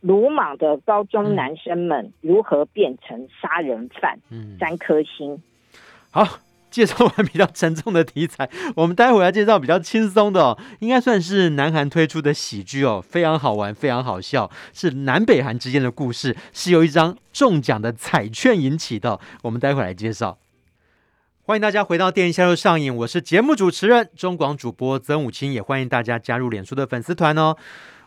[0.00, 4.18] 鲁莽的高中男生们如何变成杀人犯？
[4.30, 5.42] 嗯，三颗星。
[6.10, 6.38] 好，
[6.70, 19.18] 介绍完比较沉重的题材，我们待会儿来介绍比较轻松的哦，应该算是南韩推出的喜剧哦，非常好玩，非常好笑，是南北韩之间的故事，是由一张中奖的彩券引起的。
[19.42, 20.38] 我们待会来介绍。
[21.46, 27.54] 欢迎大家回到电影销售上映，我是节目主持人中广主播曾武清，也欢迎大家加入脸书的粉丝团哦。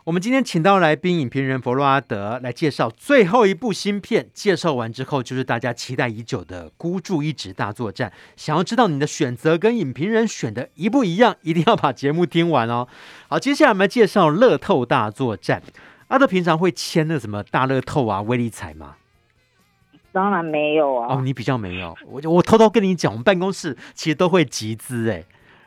[0.06, 4.28] 我们今天请到来宾影评人弗洛阿德来介绍最后一部新片。
[4.34, 8.10] 介绍完之后，就是大家期待已久的《孤注一掷大作战》。
[8.36, 12.88] 想要知道你的选择跟影评人选的一不一样，一定要把节目听完哦。
[13.28, 15.62] 好，接下来我们来介绍《乐透大作战》。
[16.08, 18.96] 阿德平常会签那什么大乐透啊、威力彩吗？
[20.12, 21.16] 当然没有啊。
[21.16, 21.96] 哦，你比较没有。
[22.08, 25.24] 我我偷偷跟你讲，我们办公室其实都会集资哎。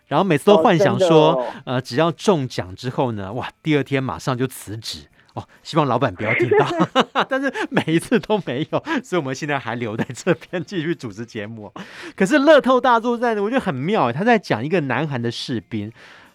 [0.08, 6.66] 然后每次都幻想说，哦哦、呃，只要中奖之后呢，哇，第二天马上就辞职，哦，希望老板不要听到，
[7.30, 11.72] 但是每一次都没有，所以我们现在还留在这边继续主持节目。
[12.16, 15.92] 可是乐透大作战，我觉得很妙，他在讲一个南韩的士兵，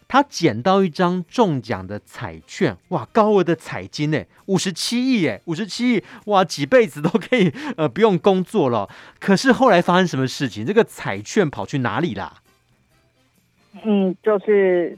[0.08, 8.90] 他捡到一张中奖的彩券，哇，高额的彩金呢，五十七亿哎，五十七亿，哇，几辈子都可以 呃不用工作了。
[9.20, 10.66] 可是后来发生什么事情？
[10.66, 12.42] 这个彩券跑去哪里啦？
[13.84, 14.98] 嗯，就是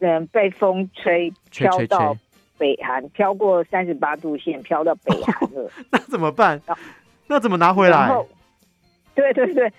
[0.00, 2.16] 嗯被风吹飘到。
[2.58, 6.58] 北韩飘过三十八度线，飘到北韩了， 那怎么办？
[7.26, 8.10] 那怎么拿回来？
[9.14, 9.70] 对对对，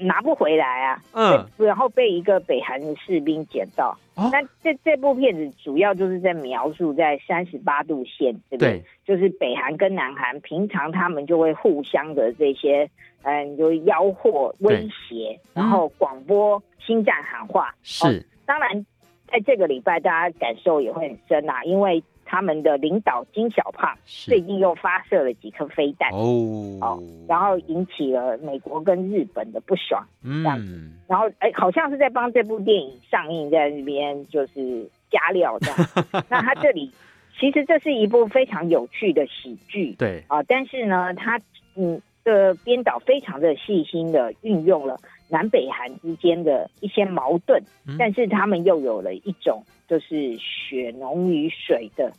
[0.00, 1.02] 拿不回来啊。
[1.12, 3.96] 嗯，然后被一个北韩的士兵捡到。
[4.14, 12.88] 哦、那这这部片子主要就是在描述在三十八度线这边，对，就是北韩跟南韩平常他们就会互相的这些
[13.22, 17.74] 嗯，就吆喝威胁，然后广播心战喊话。
[17.82, 18.10] 是、哦，
[18.44, 18.86] 当然
[19.26, 22.02] 在这个礼拜大家感受也会很深啊，因为。
[22.30, 35.76] 他们的领导金小胖最近又发射了几颗飞弹哦，哦，然后引起了美国跟日本的不爽，嗯，这样子，然后哎，好像是在帮这部电影上映，在那边就是加料这样。
[36.30, 36.92] 那他这里
[37.36, 40.22] 其实这是一部非常有趣的喜剧，对。
[40.28, 41.40] 啊，但是呢，他
[41.74, 44.96] 嗯的编导非常的细心的运用了
[45.28, 49.64] 南北韩之间的一些矛盾，嗯，但是他们又有了一种。
[49.90, 52.12] 就是血浓于水的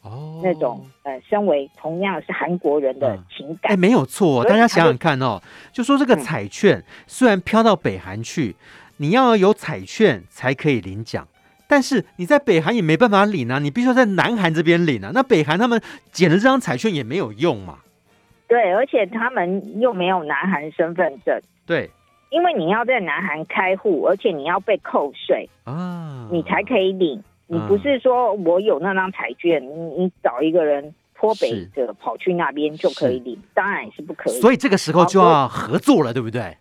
[0.44, 5.42] 那种，哦、呃，身为同样是韩国人的情感，哎、嗯欸，没有错，大家想想看哦，
[5.72, 8.58] 就说这个彩券、嗯、虽然飘到北韩去，
[8.98, 11.26] 你要有彩券才可以领奖，
[11.66, 17.78] 但是你在北韩也没办法领啊，你必须要在南韩这边领啊，那北韩他们捡了这张彩券也没有用嘛，
[18.50, 21.90] 对，而且他们又没有南韩身份证，对，
[22.32, 27.24] 因为你要在南韩开户，而且你要被扣税啊，你才可以领。
[27.52, 34.40] 你不是说我有那张彩券，你你找一个人脱北者跑去那边就可以领，当然也是不可以。
[34.40, 36.56] 所以这个时候就要合作了，对不对？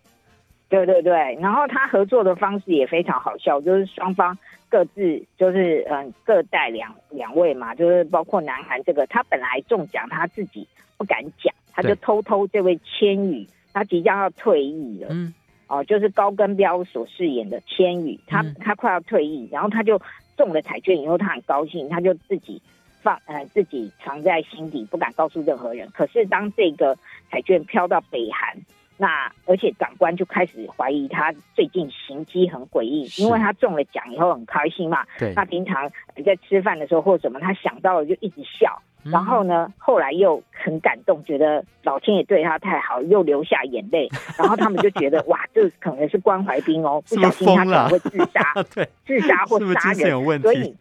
[0.67, 4.37] 对对对，然后他合作的方式也非常好笑，就是双方
[4.67, 10.67] 各自就是嗯各带两两位嘛，就是包括南韩这个，他本来中奖他自己
[10.97, 15.33] 不敢讲，他就偷偷这位千羽，他即将要退役了，嗯，
[15.67, 20.01] 哦，就是高根彪所饰演的千羽，他他快要退役，然后他就。
[20.41, 22.59] 中了彩券以后，他很高兴，他就自己
[23.03, 25.87] 放呃自己藏在心底，不敢告诉任何人。
[25.91, 26.97] 可是当这个
[27.29, 28.57] 彩券飘到北韩，
[28.97, 35.05] 那而且长官就开始怀疑他最近行迹很诡异，因为他中了奖以后很开心嘛。
[35.19, 35.31] 对。
[35.35, 35.87] 他平常
[36.25, 38.81] 在吃饭的时候或什么，他想到了就一直笑。
[39.03, 44.07] 然后呢，后来又很感动，觉得老天爷对他太好，又流下眼泪。
[44.37, 50.41] 然后他们就觉得哇，这可能是关怀兵哦， 不小心他可能会自杀，对， 自杀或杀人。
[50.41, 50.75] 所以，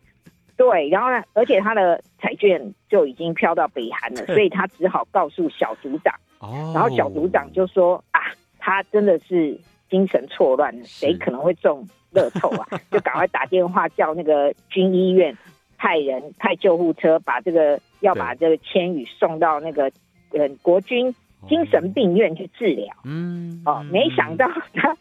[0.56, 6.14] 对，然后呢，而且他的彩券就已经飘到北韩了，所以他只好告诉小组长。
[6.40, 6.72] 哦。
[6.74, 8.20] 然后小组长就说啊，
[8.58, 9.58] 他真的是
[9.88, 12.66] 精神错乱，谁可能会中乐透啊？
[12.90, 15.34] 就赶快打电话叫那个军医院。
[15.80, 19.90] 派人派救护车把这个要把这个千羽送到那个
[20.32, 21.14] 呃国军
[21.48, 22.94] 精神病院去治疗。
[23.04, 24.94] 嗯，哦，没想到他，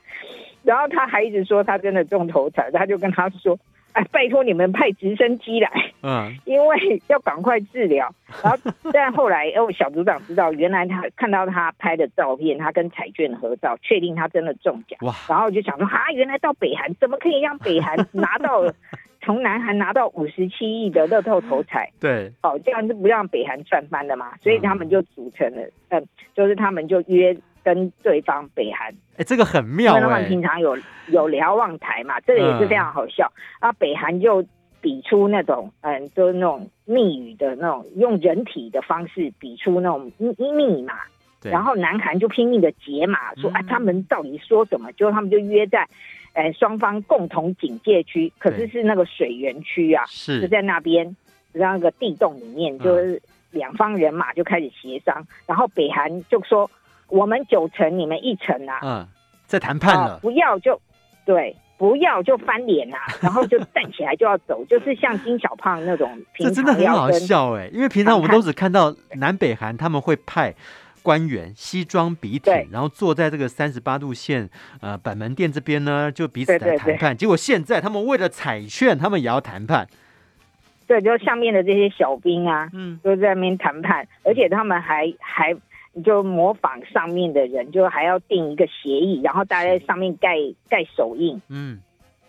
[0.63, 3.59] 然后他还一直说他真的中头彩，他就跟他说
[3.93, 5.69] ：“哎，拜托你们派直升机来，
[6.03, 8.13] 嗯，因为要赶快治疗。”
[8.43, 8.57] 然后
[8.93, 14.97] 但后来哦，小组长知道，原来他看到他拍的照片，他跟彩券合照，确定他真的中奖。
[15.01, 15.13] 哇！
[15.27, 18.73] 然后就想说：“啊，原来到北韩怎么可以让北韩 拿到了？”
[19.21, 24.31] 从南韩拿到五十七亿的乐透头彩， 对，哦，这样是不让北韩赚翻的嘛？
[24.41, 27.35] 所以他们就组成了，嗯，就是他们就约
[27.73, 30.75] 跟对方北韩，哎，这个很妙，因为他们平常有
[31.09, 33.31] 有瞭望台嘛，这个也是非常好笑。
[33.59, 34.43] 啊，北韩就
[34.81, 40.95] 比出那种，嗯，就是那种密语的那种，用人体的方式比出那种密密码，
[41.43, 44.91] 然后南韩就拼命的解码，说啊，他们到底说什么？
[44.93, 45.87] 就他们就约在。
[46.33, 50.39] 哎，双方共同警戒区，可是是那个水源区啊，是。
[50.41, 51.15] 就在那边，
[51.53, 56.69] 那个地洞里面，就是两方人马就开始协商，嗯、然后北韩就说
[57.09, 59.07] 我们九成，你们一成啊，嗯，
[59.45, 60.79] 在谈判了，不要就
[61.25, 70.53] 对，不要就翻脸啊， 然后就站起来就要走，就是像金小胖那种，这真的很好笑哎，因为平常我们都只看到南北韩他们会派。
[71.01, 74.47] 官员西装笔挺，然后坐在这个三十八度线
[74.81, 76.77] 呃板门店这边呢，就彼此来谈判。
[76.85, 77.15] 对对对。
[77.15, 79.87] 结果现在他们为了彩券，他们也要谈判。
[80.85, 85.55] 对，就上面的这些小兵啊，嗯，都在那边谈判，而且他们还还
[86.03, 90.35] 就模仿上面的人，就还要订一个协议，然后大家在上面盖
[90.69, 91.41] 盖手印。
[91.49, 91.79] 嗯，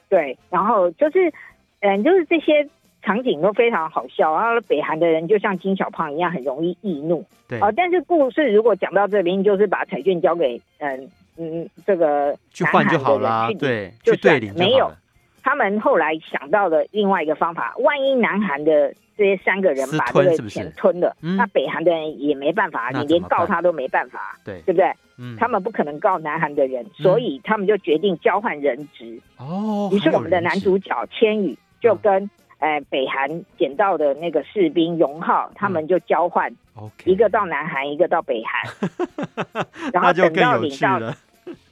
[0.08, 1.32] 对，然后就是
[1.80, 2.68] 嗯，就是这些
[3.02, 7.24] 场景都非常好笑，然后北韩的人就像金小胖一样，很容易易怒。
[7.48, 14.90] 对，啊、呃，但是故事如果讲到这边，就是把彩券交给嗯嗯这个去换就好了，对，就对领没有。
[15.42, 24.92] 他们后来想到了另外一个方法，万一南韩的这些三个人把这个钱吞了，是是那北韩的人也没办法，嗯、你连告他都没办法，对，对不对？
[25.18, 29.20] 嗯、他们不可能告南韩的人，所以他们就决定交换人质。
[29.38, 32.30] 哦，于是我们的男主角千羽就跟、嗯。
[32.60, 36.54] 呃，北韩捡到的那个士兵荣浩，他们就交换，
[37.06, 41.00] 一个到南韩，一个到北韩， 然后等到领到，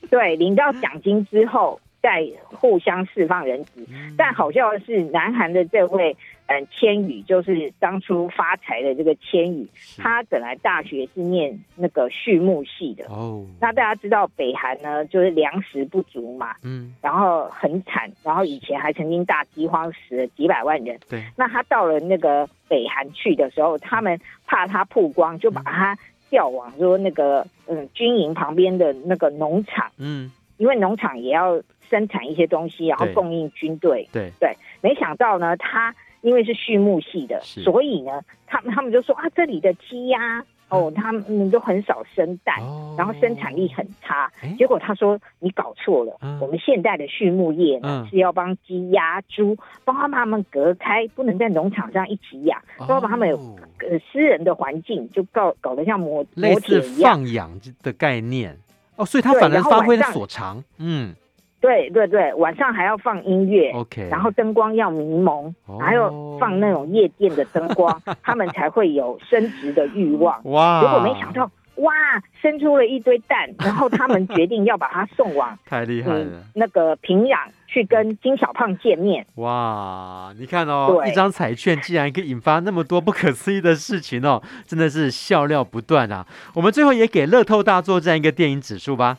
[0.09, 1.79] 对，领到奖金之后。
[2.01, 13.05] 在互相释放人质，嗯、但好笑的是，南韩的这位嗯千羽，就是当初发财的这个千羽，他本来大学是念那个畜牧系的。
[13.07, 13.45] 哦。
[13.61, 20.99] 那大家知道北韩呢，就是粮食不足嘛，嗯，然后很惨，然后以前还曾经大饥荒死了几百万人。
[21.09, 25.99] 对，那他到了那个北韩去的时候，他们怕他曝光，就把他
[26.31, 31.61] 调往说那个嗯军营旁边的那个农场，嗯，因为农场也要。
[31.89, 34.09] 生产一些东西，然后供应军队。
[34.13, 34.31] 对。
[34.41, 44.31] 对，没想到呢，他因为是畜牧系的，所以呢，他们他们就说啊，这里的鸡鸭哦，他们都很少生蛋，哦、然后生产力很差。
[44.43, 44.55] 诶？
[44.59, 58.59] 结果他说你搞错了，嗯、我们现代的畜牧业呢、嗯、是要帮鸡鸭猪帮他们他们隔开，不能在农场上一起养，都要把他们有呃私人的环境，就搞搞得像磨类似放养的概念。
[58.97, 61.15] 哦，所以他反而发挥了所长，嗯。
[61.61, 70.41] 对对对，晚上还要放音乐，OK，然后灯光要迷蒙，哦、还要放那种夜店的灯光， 他们才会有生殖的欲望。
[70.45, 70.81] 哇！
[70.81, 71.93] 结果没想到，哇，
[72.41, 77.37] 生出了一堆蛋， 然后他们决定要把它送往太厉害了、嗯，那个平壤
[77.67, 79.27] 去跟金小胖见面。
[79.37, 80.33] 哇！
[80.39, 86.25] 你看哦，一张彩券竟然可以引发那么多不可思议的事情哦，真的是笑料不断啊！
[86.55, 89.19] 我们最后也给乐透大作战一个电影指数吧。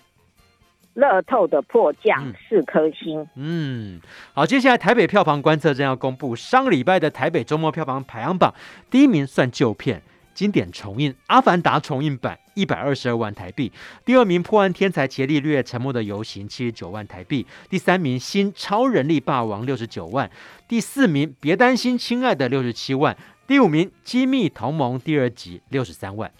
[0.99, 3.25] 乐透的破降四颗星。
[3.35, 4.01] 嗯，
[4.33, 8.53] 好，接下来台北票房观测站要公布上个礼拜的台北周末票房排行榜。
[8.91, 10.01] 第一名算旧片，
[10.33, 13.71] 经典重映《阿凡达》重映版一百二十二万台币。
[14.03, 17.45] 第二名破案天才伽利略沉默的游行七十九万台币。
[17.69, 20.29] 第三名新超人力霸王六十九万。
[20.67, 23.15] 第四名别担心亲爱的六十七万。
[23.47, 26.31] 第五名机密同盟第二集六十三万。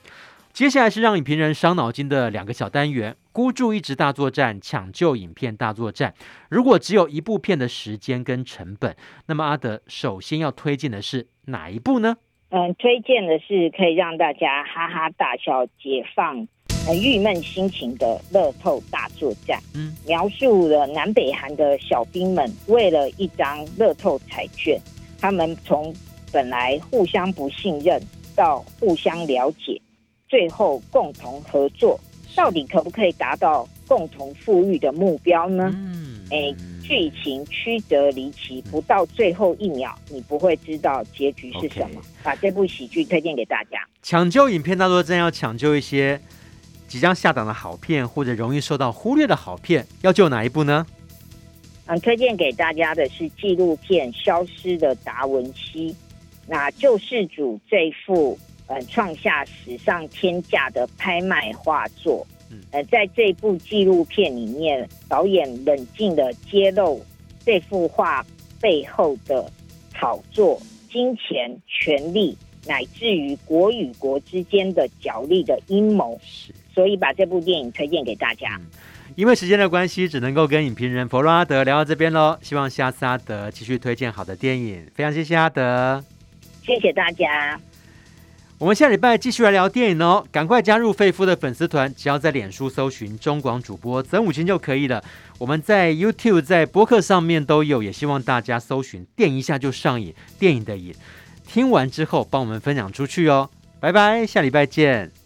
[0.60, 6.14] 接下来是让影评人伤脑筋的两个小单元：孤注一掷大作战、抢救影片大作战。
[6.49, 8.93] 如果只有一部片的时间跟成本，
[9.28, 12.18] 那么阿德首先要推荐的是哪一部呢？
[12.49, 16.45] 嗯，推荐的是可以让大家哈哈大笑、解放
[16.86, 19.57] 很郁闷心情的《乐透大作战》。
[19.76, 24.78] 嗯，描述了南北韩的小兵们为了一张乐透彩券，
[25.22, 25.95] 他们从
[26.34, 27.97] 本来互相不信任
[28.36, 29.82] 到互相了解。
[30.30, 32.00] 最后共同合作，
[32.36, 35.72] 到底可不可以达到共同富裕的目标呢？
[35.76, 42.00] 嗯，哎，剧情曲折离奇，不到最后一秒，你不会知道结局是什么。
[42.24, 43.80] 把这部喜剧推荐给大家。
[44.04, 46.22] 抢救影片大作战要抢救一些
[46.88, 50.86] 即将下档的好片，或者容易受到忽略的好片，要救哪一部呢？
[51.88, 55.92] 嗯，推荐给大家的是纪录片《消失的达文西》，
[56.46, 58.38] 那救世主这副。
[58.70, 62.26] 呃，创下史上天价的拍卖画作。
[62.72, 67.04] 呃，在这部纪录片里面，导演冷静的揭露
[67.46, 68.26] 这幅画
[68.62, 69.52] 背后的
[69.94, 70.60] 炒作、
[70.92, 76.20] 金钱、权力，乃至于国与国之间的角力的阴谋。
[76.74, 78.60] 所以把这部电影推荐给大家。
[79.16, 82.38] 因为时间的关系，只能够跟影评人佛洛阿德聊到这边喽。
[82.42, 84.86] 希望下次阿德继续推荐好的电影。
[84.94, 86.04] 非常谢谢阿德，
[86.64, 87.60] 谢谢大家。
[88.60, 95.01] 我们下礼拜继续来聊电影哦，赶快加入费夫的粉丝团，只要在脸书搜寻中广主播曾武清就可以了。
[95.38, 100.93] 我们在 YouTube、在播客上面都有，也希望大家搜寻“电一下就上瘾”电影的瘾，
[101.47, 103.49] 听完之后帮我们分享出去哦。
[103.80, 105.19] 拜拜，下礼拜见。